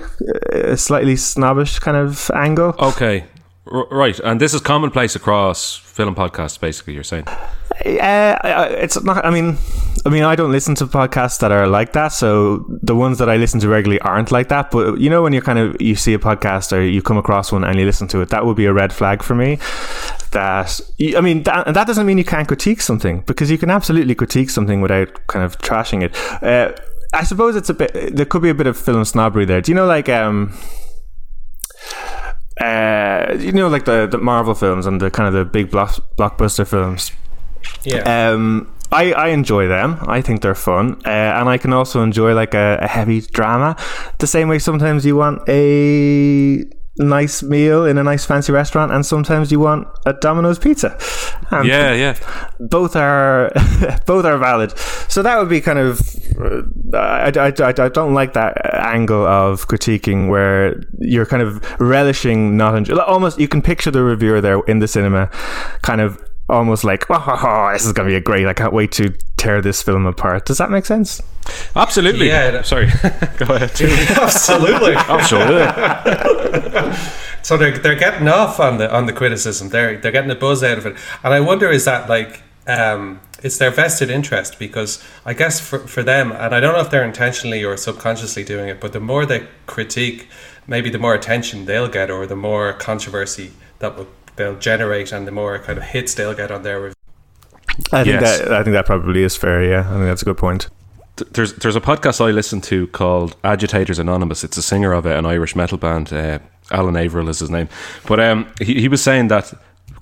[0.52, 2.74] a slightly snobbish kind of angle.
[2.78, 3.24] Okay,
[3.66, 6.60] R- right, and this is commonplace across film podcasts.
[6.60, 7.26] Basically, you're saying.
[7.26, 9.24] Uh, it's not.
[9.24, 9.56] I mean,
[10.04, 12.08] I mean, I don't listen to podcasts that are like that.
[12.08, 14.70] So the ones that I listen to regularly aren't like that.
[14.70, 17.52] But you know, when you're kind of you see a podcast or you come across
[17.52, 19.58] one and you listen to it, that would be a red flag for me.
[20.32, 20.78] That
[21.16, 24.50] I mean, that, that doesn't mean you can't critique something because you can absolutely critique
[24.50, 26.14] something without kind of trashing it.
[26.42, 26.72] Uh,
[27.14, 28.16] I suppose it's a bit.
[28.16, 29.60] There could be a bit of film snobbery there.
[29.60, 30.52] Do you know, like, um,
[32.60, 35.94] uh, you know, like the the Marvel films and the kind of the big block,
[36.18, 37.12] blockbuster films.
[37.84, 38.02] Yeah.
[38.30, 39.98] Um, I, I enjoy them.
[40.02, 43.76] I think they're fun, uh, and I can also enjoy like a, a heavy drama.
[44.18, 46.64] The same way sometimes you want a
[46.96, 50.96] nice meal in a nice fancy restaurant, and sometimes you want a Domino's pizza.
[51.50, 52.18] And yeah, yeah.
[52.60, 53.50] Both are
[54.06, 54.76] both are valid.
[55.08, 56.00] So that would be kind of.
[56.38, 56.62] Uh,
[56.96, 62.56] I, I, I, I don't like that angle of critiquing where you're kind of relishing
[62.56, 62.96] not enjoy.
[62.98, 65.28] Almost, you can picture the reviewer there in the cinema,
[65.82, 68.46] kind of almost like, oh, oh, oh, this is going to be a great.
[68.46, 70.46] I can't wait to tear this film apart.
[70.46, 71.20] Does that make sense?
[71.76, 72.28] Absolutely.
[72.28, 72.62] Yeah.
[72.72, 72.86] Sorry.
[73.38, 73.70] Go ahead.
[73.80, 74.94] Absolutely.
[74.94, 75.66] Absolutely.
[77.42, 79.68] so they're they're getting off on the on the criticism.
[79.70, 82.42] They're they're getting a buzz out of it, and I wonder is that like.
[82.66, 86.80] Um, it's their vested interest because I guess for, for them, and I don't know
[86.80, 90.28] if they're intentionally or subconsciously doing it, but the more they critique,
[90.66, 95.26] maybe the more attention they'll get or the more controversy that will they'll generate and
[95.26, 96.94] the more kind of hits they'll get on their review.
[97.92, 98.38] I think Yes.
[98.38, 99.62] that I think that probably is fair.
[99.62, 100.68] Yeah, I think that's a good point.
[101.32, 104.42] There's there's a podcast I listen to called Agitators Anonymous.
[104.44, 106.12] It's a singer of an Irish metal band.
[106.12, 106.38] Uh,
[106.70, 107.68] Alan Averill is his name,
[108.06, 109.52] but um, he he was saying that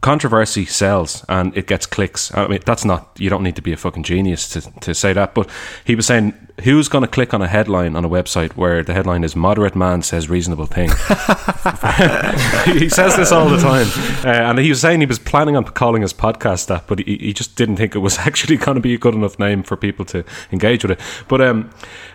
[0.02, 2.34] controversy sells and it gets clicks.
[2.34, 5.12] I mean, that's not you don't need to be a fucking genius to to say
[5.12, 5.34] that.
[5.34, 5.48] But
[5.84, 8.92] he was saying who's going to click on a headline on a website where the
[8.92, 10.88] headline is "Moderate man says reasonable thing."
[12.78, 13.86] he says this all the time,
[14.24, 17.16] uh, and he was saying he was planning on calling his podcast that, but he,
[17.18, 19.76] he just didn't think it was actually going to be a good enough name for
[19.76, 21.00] people to engage with it.
[21.28, 21.70] But um,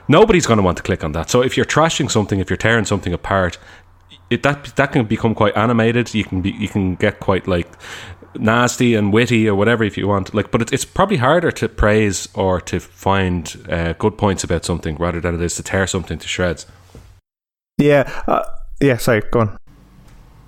[0.07, 1.29] nobody's going to want to click on that.
[1.29, 3.57] So if you're trashing something, if you're tearing something apart,
[4.29, 6.13] it, that that can become quite animated.
[6.13, 7.67] You can be you can get quite like
[8.35, 10.33] nasty and witty or whatever if you want.
[10.33, 14.65] Like, but it, it's probably harder to praise or to find uh, good points about
[14.65, 16.65] something rather than it is to tear something to shreds.
[17.77, 18.43] Yeah, uh,
[18.79, 18.97] yeah.
[18.97, 19.57] Sorry, go on.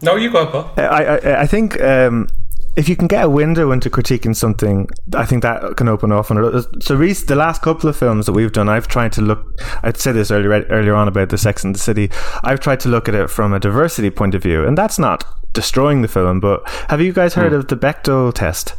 [0.02, 0.72] No, you go, Paul.
[0.78, 2.28] I I, I think um,
[2.76, 6.30] if you can get a window into critiquing something, I think that can open up.
[6.30, 9.60] And so, Reese, the last couple of films that we've done, I've tried to look.
[9.84, 12.10] I'd said this earlier earlier on about the Sex and the City.
[12.44, 15.24] I've tried to look at it from a diversity point of view, and that's not
[15.54, 16.40] destroying the film.
[16.40, 17.60] But have you guys heard hmm.
[17.60, 18.76] of the Bechdel test?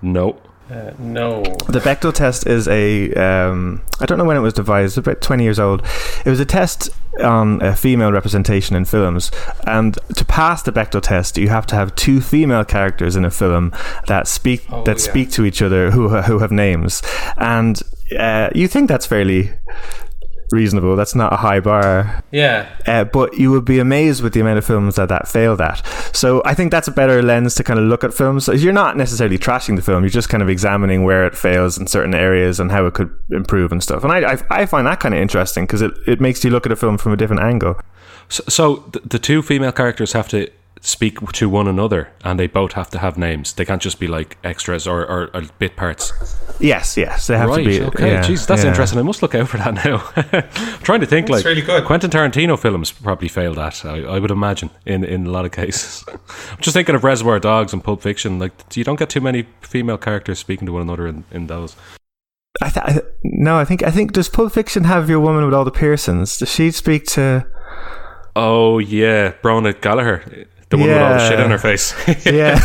[0.00, 0.41] No.
[0.72, 1.42] Uh, no.
[1.68, 5.44] The Bechdel test is a um, I don't know when it was devised, about 20
[5.44, 5.82] years old.
[6.24, 6.88] It was a test
[7.22, 9.30] on uh, female representation in films,
[9.66, 13.30] and to pass the Bechdel test, you have to have two female characters in a
[13.30, 13.72] film
[14.06, 15.10] that speak Oh, that yeah.
[15.10, 17.02] speak to each other who who have names,
[17.36, 17.82] and
[18.18, 19.50] uh, you think that's fairly
[20.52, 20.94] reasonable.
[20.96, 22.22] That's not a high bar.
[22.30, 22.68] Yeah.
[22.86, 25.84] Uh, but you would be amazed with the amount of films that that failed at.
[26.14, 28.48] So I think that's a better lens to kind of look at films.
[28.48, 31.86] You're not necessarily trashing the film; you're just kind of examining where it fails in
[31.86, 34.04] certain areas and how it could improve and stuff.
[34.04, 36.66] And I I, I find that kind of interesting because it, it makes you look
[36.66, 37.80] at a film from a different angle.
[38.28, 40.50] So, so the, the two female characters have to
[40.82, 43.52] speak to one another, and they both have to have names.
[43.52, 46.12] They can't just be like extras or, or, or bit parts.
[46.60, 47.58] Yes, yes, they have right.
[47.58, 47.80] to be.
[47.82, 48.12] okay.
[48.12, 48.70] yeah, Jeez, that's yeah.
[48.70, 48.98] interesting.
[48.98, 50.02] I must look out for that now.
[50.16, 51.28] I'm trying to think.
[51.28, 51.84] That's like really good.
[51.84, 53.84] Quentin Tarantino films probably failed that.
[53.84, 56.04] I, I would imagine in in a lot of cases.
[56.08, 56.18] I'm
[56.60, 58.38] just thinking of Reservoir Dogs and Pulp Fiction.
[58.38, 61.76] Like you don't get too many female characters speaking to one another in, in those.
[62.60, 65.54] I th- I, no, I think I think does Pulp Fiction have your woman with
[65.54, 66.38] all the piercings?
[66.38, 67.46] Does she speak to?
[68.34, 71.28] Oh yeah, Bronagh Gallagher, the one with all the Yeah.
[71.28, 71.94] shit on her face.
[72.26, 72.58] Yeah,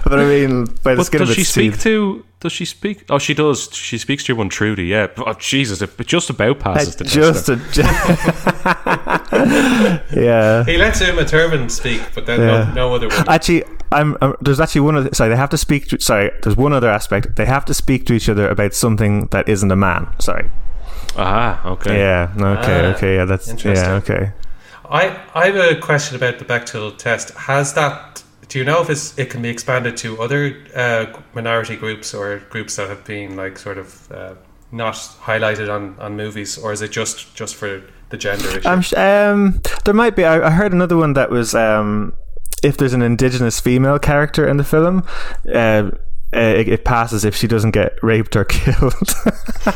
[0.04, 1.82] but I mean, by the But skin does of she speak teeth.
[1.82, 2.24] to?
[2.40, 3.04] Does she speak?
[3.08, 3.68] Oh, she does.
[3.72, 4.86] She speaks to your one Trudy.
[4.86, 5.06] Yeah.
[5.16, 7.86] Oh, Jesus, it it just about passes the test just there.
[8.66, 10.64] a, yeah.
[10.64, 12.64] He lets Uma Thurman speak, but then Yeah.
[12.74, 13.28] no, no other one.
[13.28, 14.16] Actually, I'm.
[14.20, 15.10] Um, there's actually one other.
[15.14, 15.88] Sorry, they have to speak.
[15.88, 17.36] To, sorry, there's one other aspect.
[17.36, 20.08] They have to speak to each other about something that isn't a man.
[20.18, 20.50] Sorry.
[21.16, 21.98] Ah, okay.
[21.98, 22.32] Yeah.
[22.36, 22.80] Okay.
[22.86, 23.14] Ah, okay.
[23.16, 23.24] Yeah.
[23.24, 23.48] That's.
[23.48, 23.88] interesting.
[23.88, 23.94] Yeah.
[23.96, 24.32] Okay.
[24.92, 27.30] I, I have a question about the Bechdel test.
[27.30, 28.22] Has that?
[28.48, 32.76] Do you know if it can be expanded to other uh, minority groups or groups
[32.76, 34.34] that have been like sort of uh,
[34.70, 38.96] not highlighted on, on movies, or is it just just for the gender issue?
[38.96, 39.60] Um.
[39.86, 40.24] There might be.
[40.24, 41.54] I, I heard another one that was.
[41.54, 42.12] Um.
[42.62, 45.04] If there's an indigenous female character in the film,
[45.52, 45.90] uh,
[46.34, 48.94] uh, it, it passes if she doesn't get raped or killed.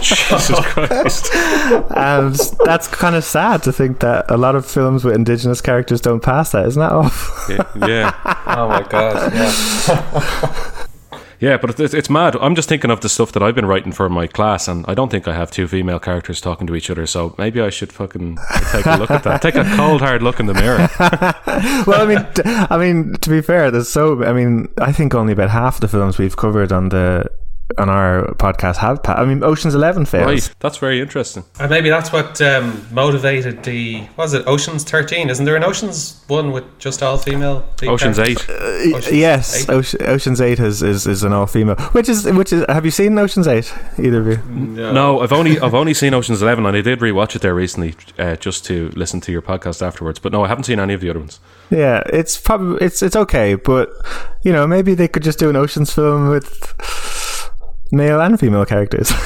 [0.01, 1.35] Jesus Christ.
[1.35, 6.01] and that's kind of sad to think that a lot of films with indigenous characters
[6.01, 6.67] don't pass that.
[6.67, 7.55] Isn't that awful?
[7.55, 7.87] yeah.
[7.87, 8.43] yeah.
[8.47, 9.33] oh my god!
[9.35, 10.73] Yeah.
[11.39, 12.37] Yeah, but it's, it's mad.
[12.37, 14.95] I'm just thinking of the stuff that I've been writing for my class, and I
[14.95, 17.07] don't think I have two female characters talking to each other.
[17.07, 18.39] So maybe I should fucking
[18.73, 19.43] take a look at that.
[19.43, 20.89] Take a cold, hard look in the mirror.
[21.87, 24.25] well, I mean, t- I mean, to be fair, there's so.
[24.25, 27.31] I mean, I think only about half the films we've covered on the
[27.79, 29.03] on our podcast have.
[29.03, 30.27] Pa- I mean, Ocean's Eleven fails.
[30.27, 31.45] Right, that's very interesting.
[31.59, 35.31] And maybe that's what um, motivated the was it Ocean's Thirteen?
[35.31, 37.69] Isn't there an Ocean's one with just all female?
[37.83, 38.49] Ocean's characters?
[38.49, 38.93] Eight.
[38.93, 40.01] Y- Ocean's yes, Eight?
[40.03, 41.77] Ocean's Eight is, is, is an all female.
[41.93, 42.65] Which is which is.
[42.69, 43.73] Have you seen Ocean's Eight?
[43.99, 44.37] Either of you?
[44.49, 47.95] No, I've only I've only seen Ocean's Eleven, and I did rewatch it there recently,
[48.19, 50.19] uh, just to listen to your podcast afterwards.
[50.19, 51.41] But no, I haven't seen any of the other ones.
[51.71, 53.91] Yeah, it's probably it's it's okay, but
[54.43, 56.75] you know maybe they could just do an Ocean's film with
[57.91, 59.13] male and female characters.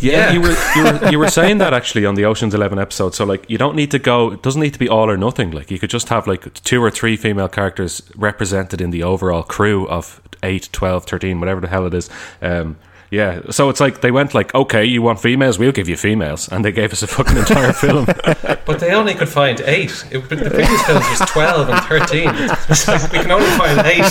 [0.00, 3.14] Yeah, you were you were you were saying that actually on the Ocean's Eleven episode.
[3.14, 4.32] So like, you don't need to go.
[4.32, 5.50] It doesn't need to be all or nothing.
[5.50, 9.42] Like, you could just have like two or three female characters represented in the overall
[9.42, 12.08] crew of 8, 12, 13, whatever the hell it is.
[12.40, 12.78] Um,
[13.10, 16.48] yeah, so it's like they went like, okay, you want females, we'll give you females,
[16.50, 18.06] and they gave us a fucking entire film.
[18.06, 20.04] But they only could find eight.
[20.10, 22.30] It, the previous films was twelve and thirteen.
[22.68, 24.04] It's like we can only find eight.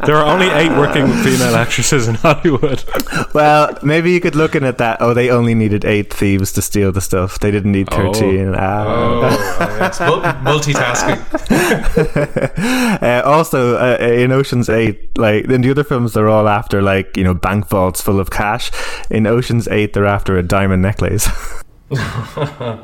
[0.06, 2.82] there are only eight working female actresses in Hollywood.
[3.34, 4.98] well, maybe you could look in at that.
[5.00, 7.38] Oh, they only needed eight thieves to steal the stuff.
[7.38, 8.54] They didn't need thirteen.
[8.56, 8.84] Ah.
[8.86, 10.00] Oh, yes.
[10.00, 11.20] Mul- multitasking.
[13.02, 17.16] uh, also, uh, in Ocean's Eight, like in the other films, they're all after like
[17.16, 18.70] you know bank vaults full of cash.
[19.10, 21.28] In Ocean's Eight, they're after a diamond necklace.
[21.90, 22.80] Oh,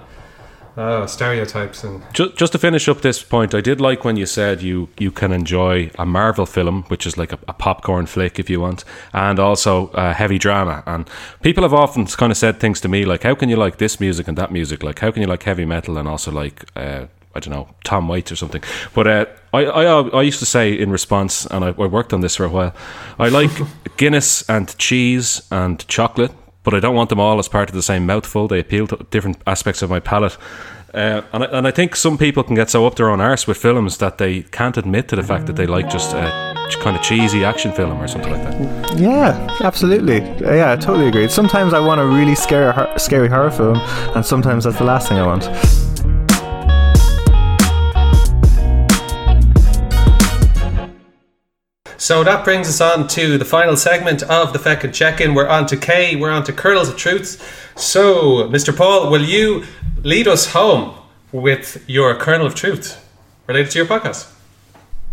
[1.06, 4.60] stereotypes and Just, just to finish up this point, I did like when you said
[4.60, 8.50] you, you can enjoy a Marvel film, which is like a, a popcorn flick if
[8.50, 10.82] you want, and also uh, heavy drama.
[10.86, 11.08] And
[11.40, 13.98] people have often kind of said things to me like, "How can you like this
[13.98, 14.82] music and that music?
[14.82, 18.08] Like, how can you like heavy metal and also like uh, I don't know Tom
[18.08, 18.62] Waits or something?"
[18.94, 22.20] But uh, I, I I used to say in response, and I, I worked on
[22.20, 22.74] this for a while.
[23.18, 23.50] I like
[23.96, 27.82] Guinness and cheese and chocolate but I don't want them all as part of the
[27.82, 28.48] same mouthful.
[28.48, 30.36] They appeal to different aspects of my palate.
[30.92, 33.46] Uh, and, I, and I think some people can get so up their own arse
[33.46, 36.96] with films that they can't admit to the fact that they like just a kind
[36.96, 38.98] of cheesy action film or something like that.
[38.98, 40.20] yeah, absolutely.
[40.20, 41.28] Uh, Yeah, I totally agree.
[41.28, 43.76] Sometimes I want a really scary, scary horror film,
[44.16, 45.44] and sometimes that's the last thing I want.
[52.00, 55.34] So that brings us on to the final segment of the Feckin' Check-In.
[55.34, 57.36] We're on to K, we're on to Kernels of Truths.
[57.76, 58.74] So, Mr.
[58.74, 59.66] Paul, will you
[60.02, 60.94] lead us home
[61.30, 63.06] with your Kernel of Truth
[63.46, 64.32] related to your podcast?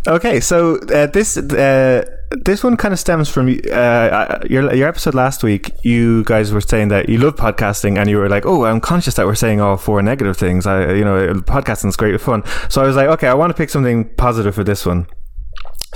[0.07, 2.05] Okay, so uh, this uh,
[2.45, 5.71] this one kind of stems from uh, your your episode last week.
[5.83, 9.15] You guys were saying that you love podcasting, and you were like, "Oh, I'm conscious
[9.15, 12.43] that we're saying all four negative things." I, you know, podcasting is great fun.
[12.69, 15.07] So I was like, "Okay, I want to pick something positive for this one."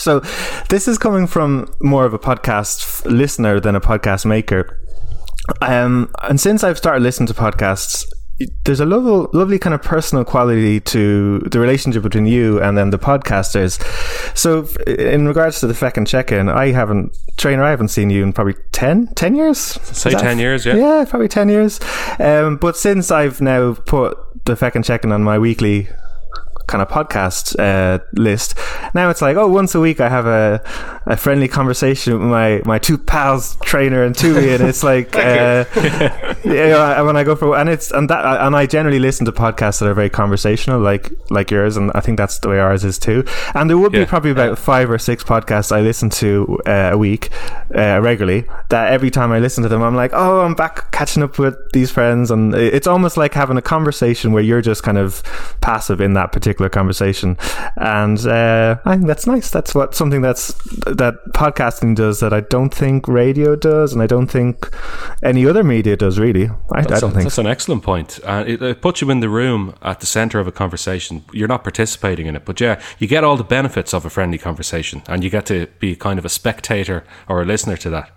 [0.02, 0.22] So
[0.70, 4.80] this is coming from more of a podcast listener than a podcast maker.
[5.62, 8.06] Um, and since I've started listening to podcasts,
[8.64, 12.90] there's a lovely, lovely kind of personal quality to the relationship between you and then
[12.90, 13.80] the podcasters.
[14.36, 17.64] So, in regards to the Feckin' check-in, I haven't trainer.
[17.64, 19.60] I haven't seen you in probably 10, 10 years.
[19.60, 20.76] Say ten years, yeah.
[20.76, 21.80] Yeah, probably ten years.
[22.20, 25.88] Um, but since I've now put the Feckin' check-in on my weekly
[26.68, 28.58] kind of podcast uh, list.
[28.94, 30.62] Now it's like, oh, once a week I have a,
[31.06, 35.66] a friendly conversation with my, my two pals, trainer and Tui, and it's like, uh,
[36.44, 39.80] yeah, when I go for and it's and that and I generally listen to podcasts
[39.80, 43.00] that are very conversational, like like yours, and I think that's the way ours is
[43.00, 43.24] too.
[43.56, 46.98] And there would be probably about five or six podcasts I listen to uh, a
[46.98, 47.32] week
[47.76, 48.48] uh, regularly.
[48.70, 51.56] That every time I listen to them, I'm like, oh, I'm back catching up with
[51.74, 55.24] these friends, and it's almost like having a conversation where you're just kind of
[55.62, 57.38] passive in that particular conversation,
[57.76, 59.50] and uh, I think that's nice.
[59.50, 60.54] That's what something that's
[60.86, 64.70] that podcasting does that I don't think radio does, and I don't think
[65.24, 66.20] any other media does.
[66.20, 67.24] Really, I, I don't a- think.
[67.24, 68.20] that's an excellent point.
[68.24, 71.24] Uh, it, it puts you in the room at the center of a conversation.
[71.34, 74.38] You're not participating in it, but yeah, you get all the benefits of a friendly
[74.38, 78.12] conversation, and you get to be kind of a spectator or a listener to that.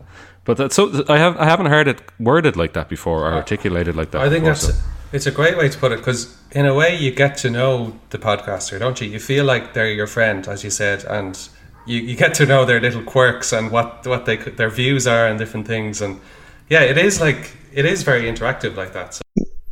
[0.45, 3.97] But that's so I have I haven't heard it worded like that before or articulated
[3.97, 4.21] like that.
[4.21, 6.75] I think before, that's so- it's a great way to put it because in a
[6.75, 9.09] way you get to know the podcaster, don't you?
[9.09, 11.39] You feel like they're your friend, as you said, and
[11.87, 15.29] you, you get to know their little quirks and what what they their views are
[15.29, 16.03] and different things.
[16.03, 16.21] And
[16.69, 19.15] yeah, it is like it is very interactive like that.
[19.15, 19.23] So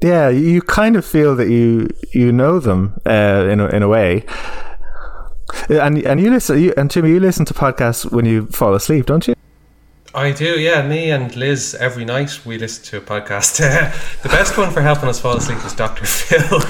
[0.01, 3.89] Yeah, you kind of feel that you you know them uh, in a, in a
[3.89, 4.25] way.
[5.69, 9.07] And and you listen you, and Jimmy, you listen to podcasts when you fall asleep,
[9.07, 9.35] don't you?
[10.15, 10.87] I do, yeah.
[10.87, 13.57] Me and Liz every night we listen to a podcast.
[14.23, 16.61] the best one for helping us fall asleep is Doctor Phil.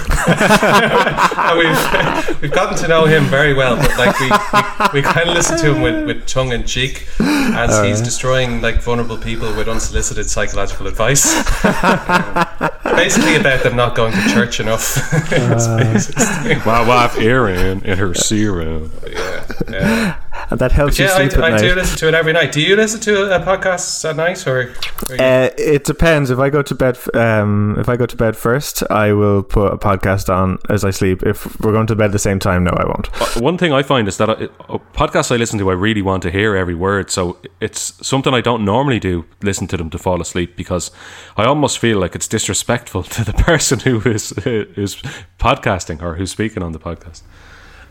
[1.36, 5.28] and we've we've gotten to know him very well, but like we we, we kind
[5.28, 9.52] of listen to him with, with tongue in cheek, as he's destroying like vulnerable people
[9.56, 11.34] with unsolicited psychological advice.
[11.64, 14.94] Um, basically about them not going to church enough.
[15.30, 18.92] Basically- My wife Erin and her serum.
[19.10, 20.16] yeah, yeah.
[20.50, 21.60] And that helps you Yeah, I, sleep at I night.
[21.60, 22.52] do listen to it every night.
[22.52, 24.72] Do you listen to a podcast at night, or?
[25.08, 26.30] or you- Uh, it depends.
[26.30, 29.72] If I go to bed, um, if I go to bed first, I will put
[29.72, 31.22] a podcast on as I sleep.
[31.22, 33.08] If we're going to bed at the same time, no, I won't.
[33.20, 36.02] Uh, One thing I find is that I, uh, podcasts I listen to, I really
[36.02, 37.10] want to hear every word.
[37.10, 40.90] So it's something I don't normally do, listen to them to fall asleep, because
[41.36, 44.96] I almost feel like it's disrespectful to the person who is who's
[45.38, 47.22] podcasting or who's speaking on the podcast.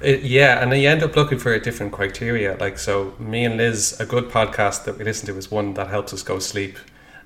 [0.01, 2.57] It, yeah, and then you end up looking for a different criteria.
[2.57, 5.87] Like, so me and Liz, a good podcast that we listen to is one that
[5.87, 6.77] helps us go sleep.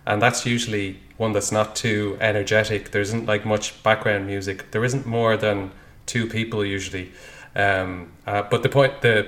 [0.05, 2.91] And that's usually one that's not too energetic.
[2.91, 4.71] There isn't like much background music.
[4.71, 5.71] There isn't more than
[6.05, 7.11] two people usually.
[7.55, 9.27] Um, uh, but the point, the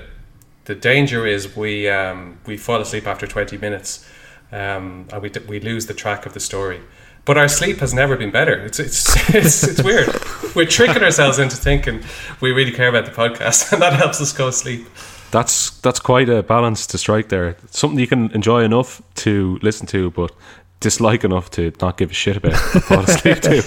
[0.66, 4.08] the danger is we um, we fall asleep after twenty minutes,
[4.52, 6.80] um, and we we lose the track of the story.
[7.28, 8.54] But our sleep has never been better.
[8.64, 10.08] It's it's it's, it's weird.
[10.56, 12.02] We're tricking ourselves into thinking
[12.40, 14.88] we really care about the podcast, and that helps us go to sleep.
[15.30, 17.58] That's that's quite a balance to strike there.
[17.68, 20.32] Something you can enjoy enough to listen to, but
[20.80, 23.62] dislike enough to not give a shit about fall asleep to.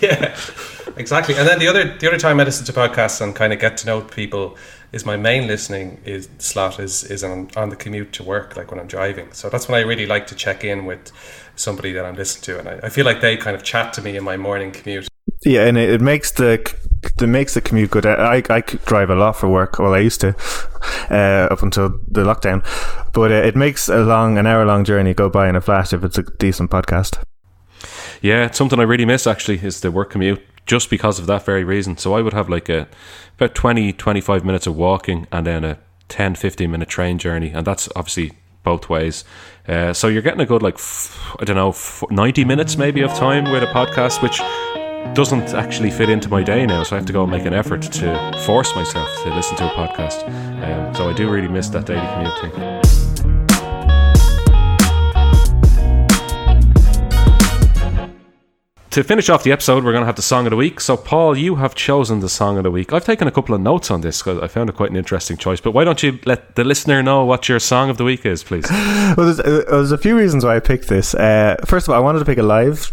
[0.00, 0.36] yeah,
[0.96, 1.34] exactly.
[1.34, 3.76] And then the other the other time I listen to podcasts and kind of get
[3.78, 4.56] to know people
[4.92, 8.70] is my main listening is slot is is on, on the commute to work, like
[8.70, 9.32] when I'm driving.
[9.32, 11.12] So that's when I really like to check in with
[11.56, 14.02] somebody that I'm listening to, and I, I feel like they kind of chat to
[14.02, 15.08] me in my morning commute.
[15.44, 18.06] Yeah, and it, it makes the it makes the commute good.
[18.06, 19.78] I I drive a lot for work.
[19.78, 20.34] Well, I used to
[21.10, 22.64] uh, up until the lockdown,
[23.12, 25.92] but uh, it makes a long an hour long journey go by in a flash
[25.92, 27.22] if it's a decent podcast.
[28.20, 31.44] Yeah, it's something I really miss actually is the work commute just because of that
[31.44, 31.96] very reason.
[31.96, 32.88] So I would have like a
[33.36, 37.66] about 20 25 minutes of walking and then a 10 15 minute train journey and
[37.66, 39.24] that's obviously both ways.
[39.66, 43.00] Uh, so you're getting a good like f- I don't know f- 90 minutes maybe
[43.02, 44.38] of time with a podcast which
[45.14, 47.54] doesn't actually fit into my day now so I have to go and make an
[47.54, 50.28] effort to force myself to listen to a podcast.
[50.62, 52.79] Um, so I do really miss that daily commute thing.
[58.90, 60.80] To finish off the episode, we're going to have the song of the week.
[60.80, 62.92] So, Paul, you have chosen the song of the week.
[62.92, 65.36] I've taken a couple of notes on this because I found it quite an interesting
[65.36, 65.60] choice.
[65.60, 68.42] But why don't you let the listener know what your song of the week is,
[68.42, 68.66] please?
[69.16, 71.14] Well, there's, uh, there's a few reasons why I picked this.
[71.14, 72.92] Uh, first of all, I wanted to pick a live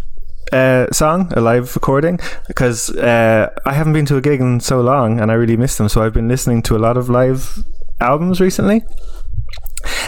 [0.52, 4.82] uh, song, a live recording, because uh, I haven't been to a gig in so
[4.82, 5.90] long and I really miss them.
[5.90, 7.58] So I've been listening to a lot of live
[8.00, 8.84] albums recently.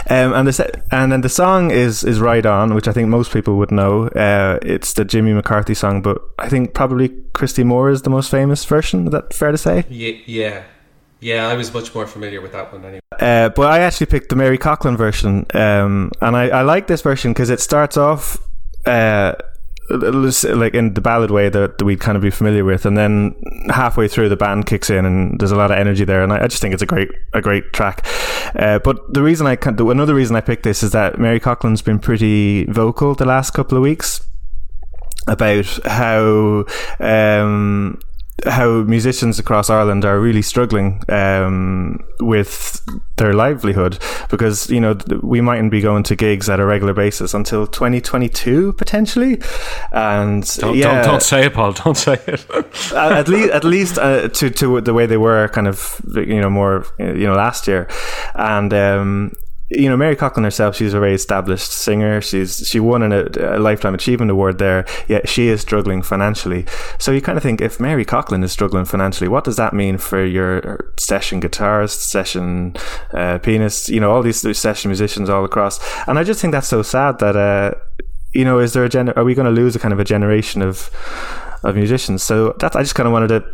[0.08, 3.32] Um, and the and then the song is is "Ride On," which I think most
[3.32, 4.08] people would know.
[4.08, 8.30] Uh, it's the Jimmy McCarthy song, but I think probably Christy Moore is the most
[8.30, 9.06] famous version.
[9.06, 9.84] Is that fair to say?
[9.88, 10.62] Yeah, yeah,
[11.20, 11.48] yeah.
[11.48, 13.00] I was much more familiar with that one anyway.
[13.18, 17.02] Uh, but I actually picked the Mary Coughlan version, um, and I, I like this
[17.02, 18.38] version because it starts off.
[18.86, 19.34] Uh,
[19.90, 23.34] like in the ballad way that, that we'd kind of be familiar with, and then
[23.68, 26.44] halfway through the band kicks in and there's a lot of energy there, and I,
[26.44, 28.06] I just think it's a great a great track.
[28.54, 31.82] Uh, but the reason I can, another reason I picked this is that Mary Coughlan's
[31.82, 34.26] been pretty vocal the last couple of weeks
[35.26, 36.64] about how
[36.98, 38.00] um,
[38.46, 42.80] how musicians across Ireland are really struggling um, with
[43.16, 43.98] their livelihood
[44.30, 48.72] because you know we mightn't be going to gigs at a regular basis until 2022
[48.74, 49.40] potentially,
[49.92, 51.72] and don't, yeah, don't, don't say it, Paul.
[51.84, 52.46] Don't say it.
[52.92, 56.50] at least at least uh, to to the way they were kind of you know
[56.50, 57.88] more you know last year,
[58.34, 58.72] and.
[58.72, 59.32] Um,
[59.70, 62.20] you know, Mary Coughlan herself, she's a very established singer.
[62.20, 64.84] She's she won an, a, lifetime achievement award there.
[65.06, 66.66] Yet she is struggling financially.
[66.98, 69.96] So you kind of think, if Mary Coughlan is struggling financially, what does that mean
[69.98, 72.74] for your session guitarist, session
[73.12, 73.88] uh, pianist?
[73.88, 75.78] You know, all these session musicians all across.
[76.08, 77.78] And I just think that's so sad that uh,
[78.34, 80.04] you know, is there a gen- are we going to lose a kind of a
[80.04, 80.90] generation of
[81.62, 82.24] of musicians?
[82.24, 83.44] So that's I just kind of wanted to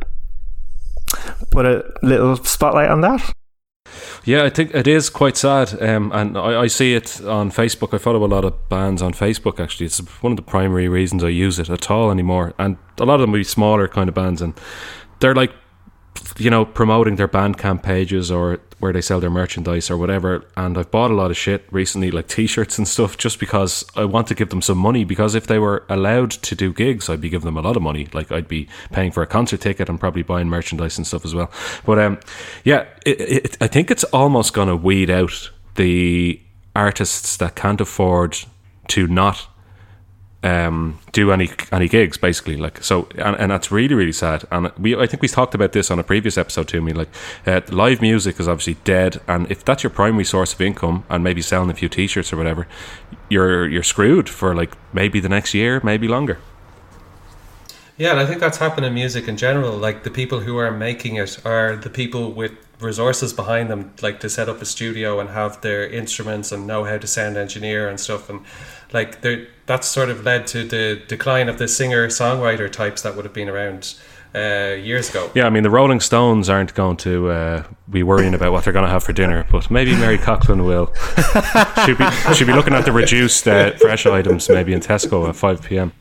[1.50, 3.34] put a little spotlight on that.
[4.26, 7.94] Yeah, I think it is quite sad, um, and I, I, see it on Facebook.
[7.94, 9.60] I follow a lot of bands on Facebook.
[9.60, 12.52] Actually, it's one of the primary reasons I use it at all anymore.
[12.58, 14.52] And a lot of them will be smaller kind of bands, and
[15.20, 15.52] they're like
[16.38, 20.44] you know, promoting their Bandcamp pages or where they sell their merchandise or whatever.
[20.56, 24.04] And I've bought a lot of shit recently, like t-shirts and stuff, just because I
[24.04, 25.04] want to give them some money.
[25.04, 27.82] Because if they were allowed to do gigs, I'd be giving them a lot of
[27.82, 28.08] money.
[28.12, 31.34] Like I'd be paying for a concert ticket and probably buying merchandise and stuff as
[31.34, 31.50] well.
[31.84, 32.20] But um,
[32.64, 36.40] yeah, it, it, I think it's almost going to weed out the
[36.74, 38.38] artists that can't afford
[38.88, 39.46] to not
[40.46, 44.44] um, do any any gigs basically like so and, and that's really really sad.
[44.52, 47.08] And we I think we talked about this on a previous episode to me like
[47.46, 49.20] uh, live music is obviously dead.
[49.26, 52.36] And if that's your primary source of income and maybe selling a few t-shirts or
[52.36, 52.68] whatever
[53.28, 56.38] you're you're screwed for like maybe the next year maybe longer.
[57.96, 59.76] Yeah and I think that's happened in music in general.
[59.76, 64.20] Like the people who are making it are the people with resources behind them like
[64.20, 67.88] to set up a studio and have their instruments and know how to sound engineer
[67.88, 68.30] and stuff.
[68.30, 68.44] And
[68.92, 69.22] like
[69.66, 73.34] that's sort of led to the decline of the singer songwriter types that would have
[73.34, 73.94] been around
[74.34, 75.30] uh, years ago.
[75.34, 78.72] Yeah, I mean the Rolling Stones aren't going to uh, be worrying about what they're
[78.72, 80.92] going to have for dinner, but maybe Mary Coughlan will.
[81.84, 85.36] should be should be looking at the reduced uh, fresh items maybe in Tesco at
[85.36, 85.92] five p.m.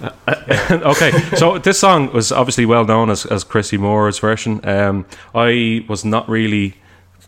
[0.00, 0.10] Uh,
[0.86, 4.66] okay, so this song was obviously well known as, as Christy Moore's version.
[4.66, 6.76] Um, I was not really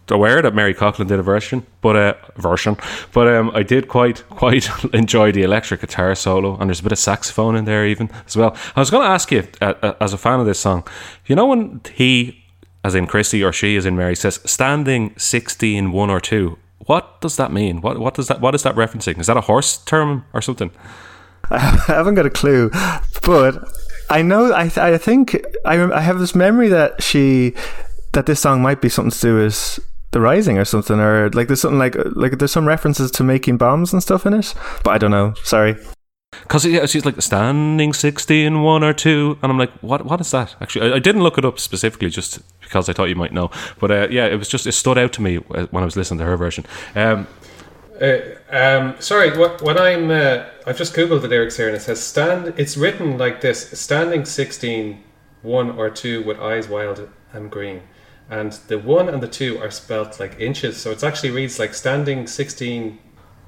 [0.09, 2.77] aware that Mary Coughlan did a version, but a uh, version,
[3.13, 6.93] but um, I did quite quite enjoy the electric guitar solo, and there's a bit
[6.93, 8.57] of saxophone in there even as well.
[8.75, 10.87] I was going to ask you, uh, uh, as a fan of this song,
[11.27, 12.45] you know when he,
[12.85, 16.59] as in Christy or she, as in Mary, says standing sixty in one or two.
[16.87, 17.81] What does that mean?
[17.81, 19.21] What what does that what is that referencing?
[19.21, 20.71] Is that a horse term or something?
[21.51, 22.71] I haven't got a clue,
[23.23, 23.69] but
[24.11, 24.53] I know.
[24.53, 27.55] I I think I I have this memory that she
[28.13, 29.79] that this song might be something to do with
[30.13, 33.57] the Rising or something, or like there's something like like there's some references to making
[33.57, 34.55] bombs and stuff in it,
[34.85, 35.35] but I don't know.
[35.43, 35.77] Sorry.
[36.31, 40.05] Because yeah, she's like standing sixty in one or two, and I'm like, what?
[40.05, 40.55] What is that?
[40.61, 43.51] Actually, I, I didn't look it up specifically, just because I thought you might know.
[43.81, 45.97] But uh, yeah, it was just it stood out to me uh, when I was
[45.97, 46.65] listening to her version.
[46.95, 47.27] Um,
[48.01, 48.19] uh,
[48.51, 52.03] um, sorry, what, when I'm uh, I've just googled the lyrics here, and it says
[52.03, 52.55] stand.
[52.57, 55.03] It's written like this: standing 16,
[55.43, 57.83] one or two with eyes wild and green
[58.33, 60.79] and the one and the two are spelt like inches.
[60.79, 62.99] So it actually reads like standing 16,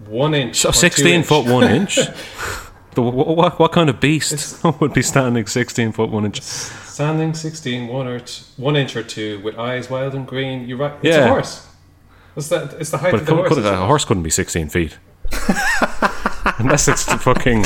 [0.07, 0.57] one inch.
[0.57, 1.97] So 16 foot one inch?
[2.93, 6.43] the, what, what, what, kind of beast it's, would be standing 16 foot one inch?
[6.43, 10.69] Standing 16, one, or t- one inch or two with eyes wild and green.
[10.69, 10.93] You're right.
[11.03, 11.25] It's yeah.
[11.25, 11.67] a horse.
[12.37, 13.55] It's, that, it's the height but of the horse.
[13.55, 14.99] Could, a horse couldn't be 16 feet.
[16.59, 17.65] Unless it's the fucking.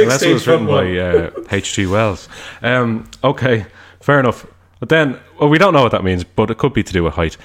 [0.00, 1.86] unless it was written by H.G.
[1.86, 2.28] Uh, Wells.
[2.62, 3.66] Um, okay.
[4.04, 4.46] Fair enough.
[4.80, 7.02] But then, well, we don't know what that means, but it could be to do
[7.04, 7.38] with height.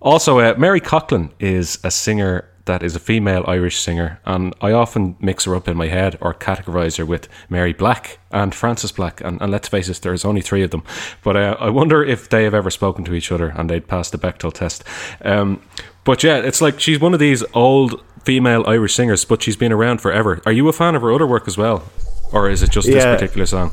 [0.00, 4.72] Also, uh, Mary Coughlan is a singer that is a female Irish singer, and I
[4.72, 8.90] often mix her up in my head or categorize her with Mary Black and Frances
[8.90, 9.20] Black.
[9.20, 10.82] And, and let's face it, there's only three of them.
[11.22, 14.10] But uh, I wonder if they have ever spoken to each other and they'd pass
[14.10, 14.82] the Bechdel test.
[15.24, 15.62] Um,
[16.02, 19.72] but yeah, it's like she's one of these old female Irish singers, but she's been
[19.72, 20.40] around forever.
[20.44, 21.84] Are you a fan of her other work as well?
[22.32, 22.94] Or is it just yeah.
[22.94, 23.70] this particular song?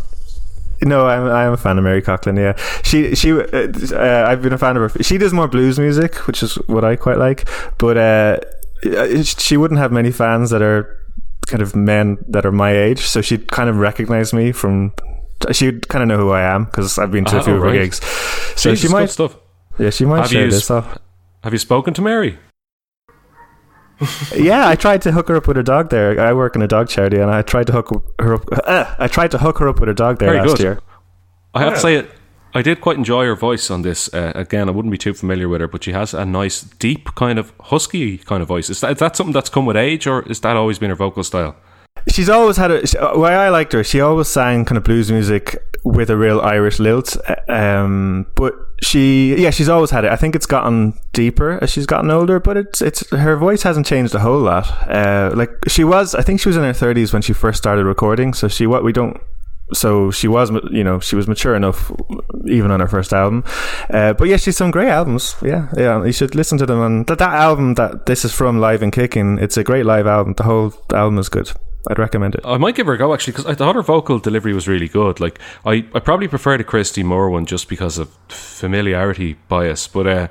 [0.84, 2.38] No, I'm I'm a fan of Mary Coughlan.
[2.38, 2.54] Yeah,
[2.84, 5.04] she she uh, uh, I've been a fan of her.
[5.04, 7.48] She does more blues music, which is what I quite like.
[7.78, 8.40] But uh,
[9.24, 10.96] she wouldn't have many fans that are
[11.48, 14.94] kind of men that are my age, so she'd kind of recognize me from.
[15.52, 17.62] She'd kind of know who I am because I've been to a Oh, few of
[17.62, 18.04] her gigs.
[18.56, 19.36] So Jesus, she might, stuff.
[19.78, 20.98] yeah, she might Have share you this off.
[21.44, 22.40] Have you spoken to Mary?
[24.36, 26.20] yeah, I tried to hook her up with a dog there.
[26.20, 28.44] I work in a dog charity, and I tried to hook her up.
[28.52, 30.64] Uh, I tried to hook her up with a dog there Very last good.
[30.64, 30.80] year.
[31.54, 32.12] I have to say it.
[32.54, 34.12] I did quite enjoy her voice on this.
[34.14, 37.14] Uh, again, I wouldn't be too familiar with her, but she has a nice, deep
[37.16, 38.70] kind of husky kind of voice.
[38.70, 40.96] Is that, is that something that's come with age, or is that always been her
[40.96, 41.56] vocal style?
[42.10, 42.88] She's always had a.
[42.88, 46.18] She, uh, why I liked her, she always sang kind of blues music with a
[46.18, 47.18] real Irish lilt.
[47.28, 50.12] uh, Um, but she, yeah, she's always had it.
[50.12, 53.86] I think it's gotten deeper as she's gotten older, but it's it's her voice hasn't
[53.88, 54.68] changed a whole lot.
[54.88, 57.86] Uh, like she was, I think she was in her thirties when she first started
[57.86, 58.34] recording.
[58.34, 59.20] So she what we don't.
[59.74, 61.92] So she was, you know, she was mature enough,
[62.46, 63.44] even on her first album.
[63.90, 65.36] Uh, but yeah, she's some great albums.
[65.42, 66.80] Yeah, yeah, you should listen to them.
[66.82, 70.08] And that, that album that this is from, Live and Kicking, it's a great live
[70.08, 70.36] album.
[70.38, 71.52] The whole album is good.
[71.90, 72.42] I'd recommend it.
[72.44, 74.88] I might give her a go actually because I thought her vocal delivery was really
[74.88, 75.20] good.
[75.20, 79.88] Like I, I probably prefer the Christy Moore one just because of familiarity bias.
[79.88, 80.28] But uh,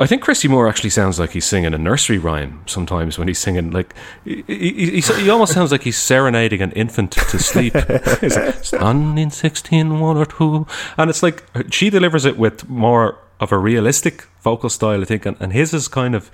[0.00, 3.38] I think Christy Moore actually sounds like he's singing a nursery rhyme sometimes when he's
[3.38, 3.70] singing.
[3.70, 3.94] Like
[4.24, 7.74] he, he, he, he almost sounds like he's serenading an infant to sleep.
[7.84, 13.18] Like, "Stand in sixteen one or two, and it's like she delivers it with more
[13.40, 16.30] of a realistic vocal style, I think, and, and his is kind of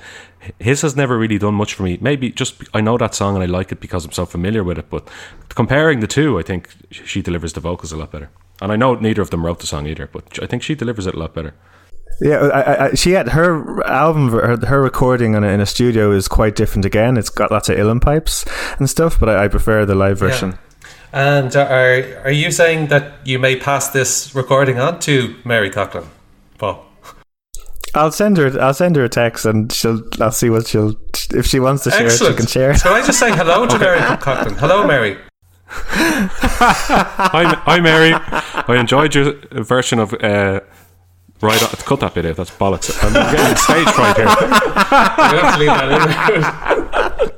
[0.58, 1.98] his has never really done much for me.
[2.00, 4.78] Maybe just I know that song and I like it because I'm so familiar with
[4.78, 4.90] it.
[4.90, 5.08] But
[5.48, 8.30] comparing the two, I think she delivers the vocals a lot better.
[8.62, 11.06] And I know neither of them wrote the song either, but I think she delivers
[11.06, 11.54] it a lot better.
[12.20, 15.66] Yeah, I, I- I, she had her album, her, her recording in a, in a
[15.66, 17.16] studio is quite different again.
[17.16, 18.44] It's got lots of uilleann pipes
[18.78, 20.58] and stuff, but I, I prefer the live version.
[21.12, 25.70] And uh, are are you saying that you may pass this recording on to Mary
[25.70, 26.06] Coughlan,
[26.58, 26.86] Paul?
[27.94, 28.60] I'll send her.
[28.60, 30.02] I'll send her a text, and she'll.
[30.20, 30.94] I'll see what she'll.
[31.32, 32.74] If she wants to share, it, she can share.
[32.74, 34.56] So I just say hello to Mary Coughlan.
[34.58, 35.16] Hello, Mary.
[35.72, 38.12] Hi, hi, Mary.
[38.12, 40.14] I enjoyed your version of.
[40.14, 40.60] Uh,
[41.42, 42.36] Right, on- cut that bit out.
[42.36, 42.92] That's bollocks.
[43.02, 44.26] I'm getting stage fright here.
[45.30, 47.30] You have to leave that in there.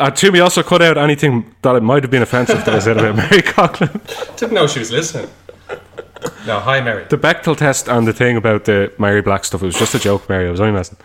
[0.00, 2.96] Uh, Toomey also cut out anything that it might have been offensive that I said
[2.98, 4.36] about Mary Coughlan.
[4.36, 5.30] Didn't know she was listening.
[6.44, 7.04] No, hi, Mary.
[7.08, 10.00] The Bechdel test and the thing about the Mary Black stuff, it was just a
[10.00, 10.48] joke, Mary.
[10.48, 10.98] I was only messing.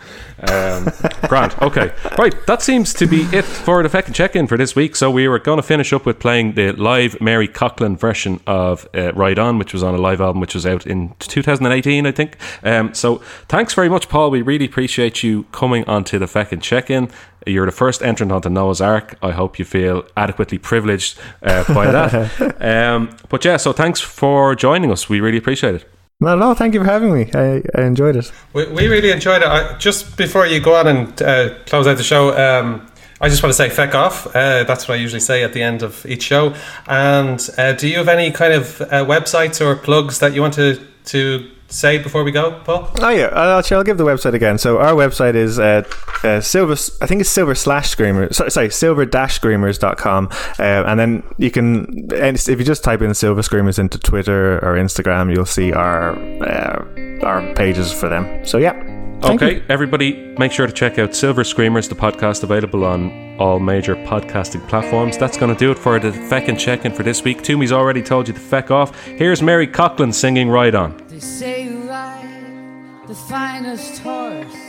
[0.48, 0.88] Um,
[1.28, 1.92] Grant, okay.
[2.18, 4.96] Right, that seems to be it for the second check in for this week.
[4.96, 8.88] So we were going to finish up with playing the live Mary Coughlan version of
[8.94, 12.10] uh, Ride On, which was on a live album which was out in 2018, I
[12.10, 12.36] think.
[12.64, 13.16] Um, so
[13.48, 14.30] thanks very much, Paul.
[14.32, 17.10] We really appreciate you coming onto the second check in.
[17.48, 19.16] You're the first entrant onto Noah's Arc.
[19.22, 22.60] I hope you feel adequately privileged uh, by that.
[22.60, 25.08] um, but yeah, so thanks for joining us.
[25.08, 25.90] We really appreciate it.
[26.20, 26.52] No, no.
[26.54, 27.30] Thank you for having me.
[27.32, 28.32] I, I enjoyed it.
[28.52, 29.48] We, we really enjoyed it.
[29.48, 32.90] I, just before you go on and uh, close out the show, um,
[33.20, 34.26] I just want to say feck off.
[34.26, 36.54] Uh, that's what I usually say at the end of each show.
[36.86, 40.54] And uh, do you have any kind of uh, websites or plugs that you want
[40.54, 42.90] to, to say before we go, Paul?
[42.98, 44.58] Oh yeah, I'll, I'll give the website again.
[44.58, 45.88] So our website is uh,
[46.24, 46.72] uh, silver.
[47.00, 48.32] I think it's silver slash screamer.
[48.32, 50.28] Sorry, sorry silver dash screamers.com.
[50.58, 54.76] Uh, and then you can, if you just type in silver screamers into Twitter or
[54.76, 56.12] Instagram, you'll see our
[56.42, 58.44] uh, our pages for them.
[58.44, 58.96] So yeah.
[59.20, 59.64] Thank okay, you.
[59.68, 64.66] everybody, make sure to check out Silver Screamers, the podcast available on all major podcasting
[64.68, 65.18] platforms.
[65.18, 67.42] That's going to do it for the feck and check in for this week.
[67.42, 68.96] Toomey's already told you to feck off.
[69.04, 71.07] Here's Mary Coughlan singing Ride On.
[71.18, 74.62] They say you ride the finest horse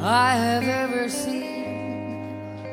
[0.00, 2.64] I have ever seen.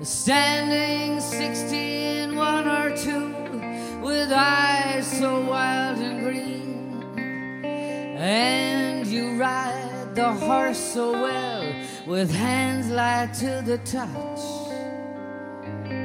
[0.00, 3.34] Standing sixteen, one or two,
[4.00, 7.64] with eyes so wild and green.
[8.16, 11.74] And you ride the horse so well,
[12.06, 14.44] with hands light to the touch.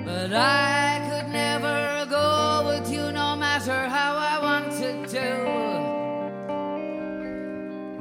[0.08, 4.29] But I could never go with you no matter how I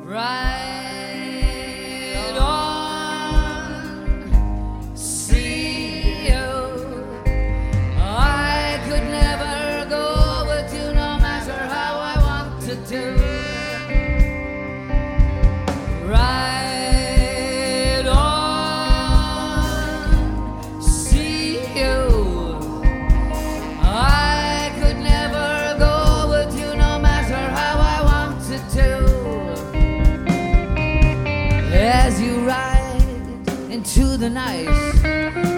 [0.08, 0.57] Ride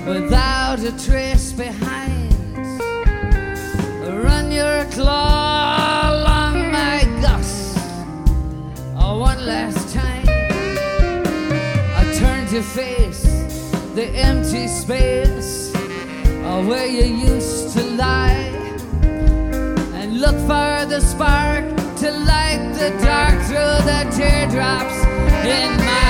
[0.06, 2.32] without a trace behind,
[4.24, 7.74] run your claw along my guts.
[8.96, 10.26] Oh, one last time,
[12.00, 13.22] I turn to face
[13.94, 15.72] the empty space
[16.46, 17.04] oh, where you
[17.34, 18.48] used to lie
[19.98, 21.64] and look for the spark
[22.00, 24.98] to light the dark through the teardrops
[25.44, 26.09] in my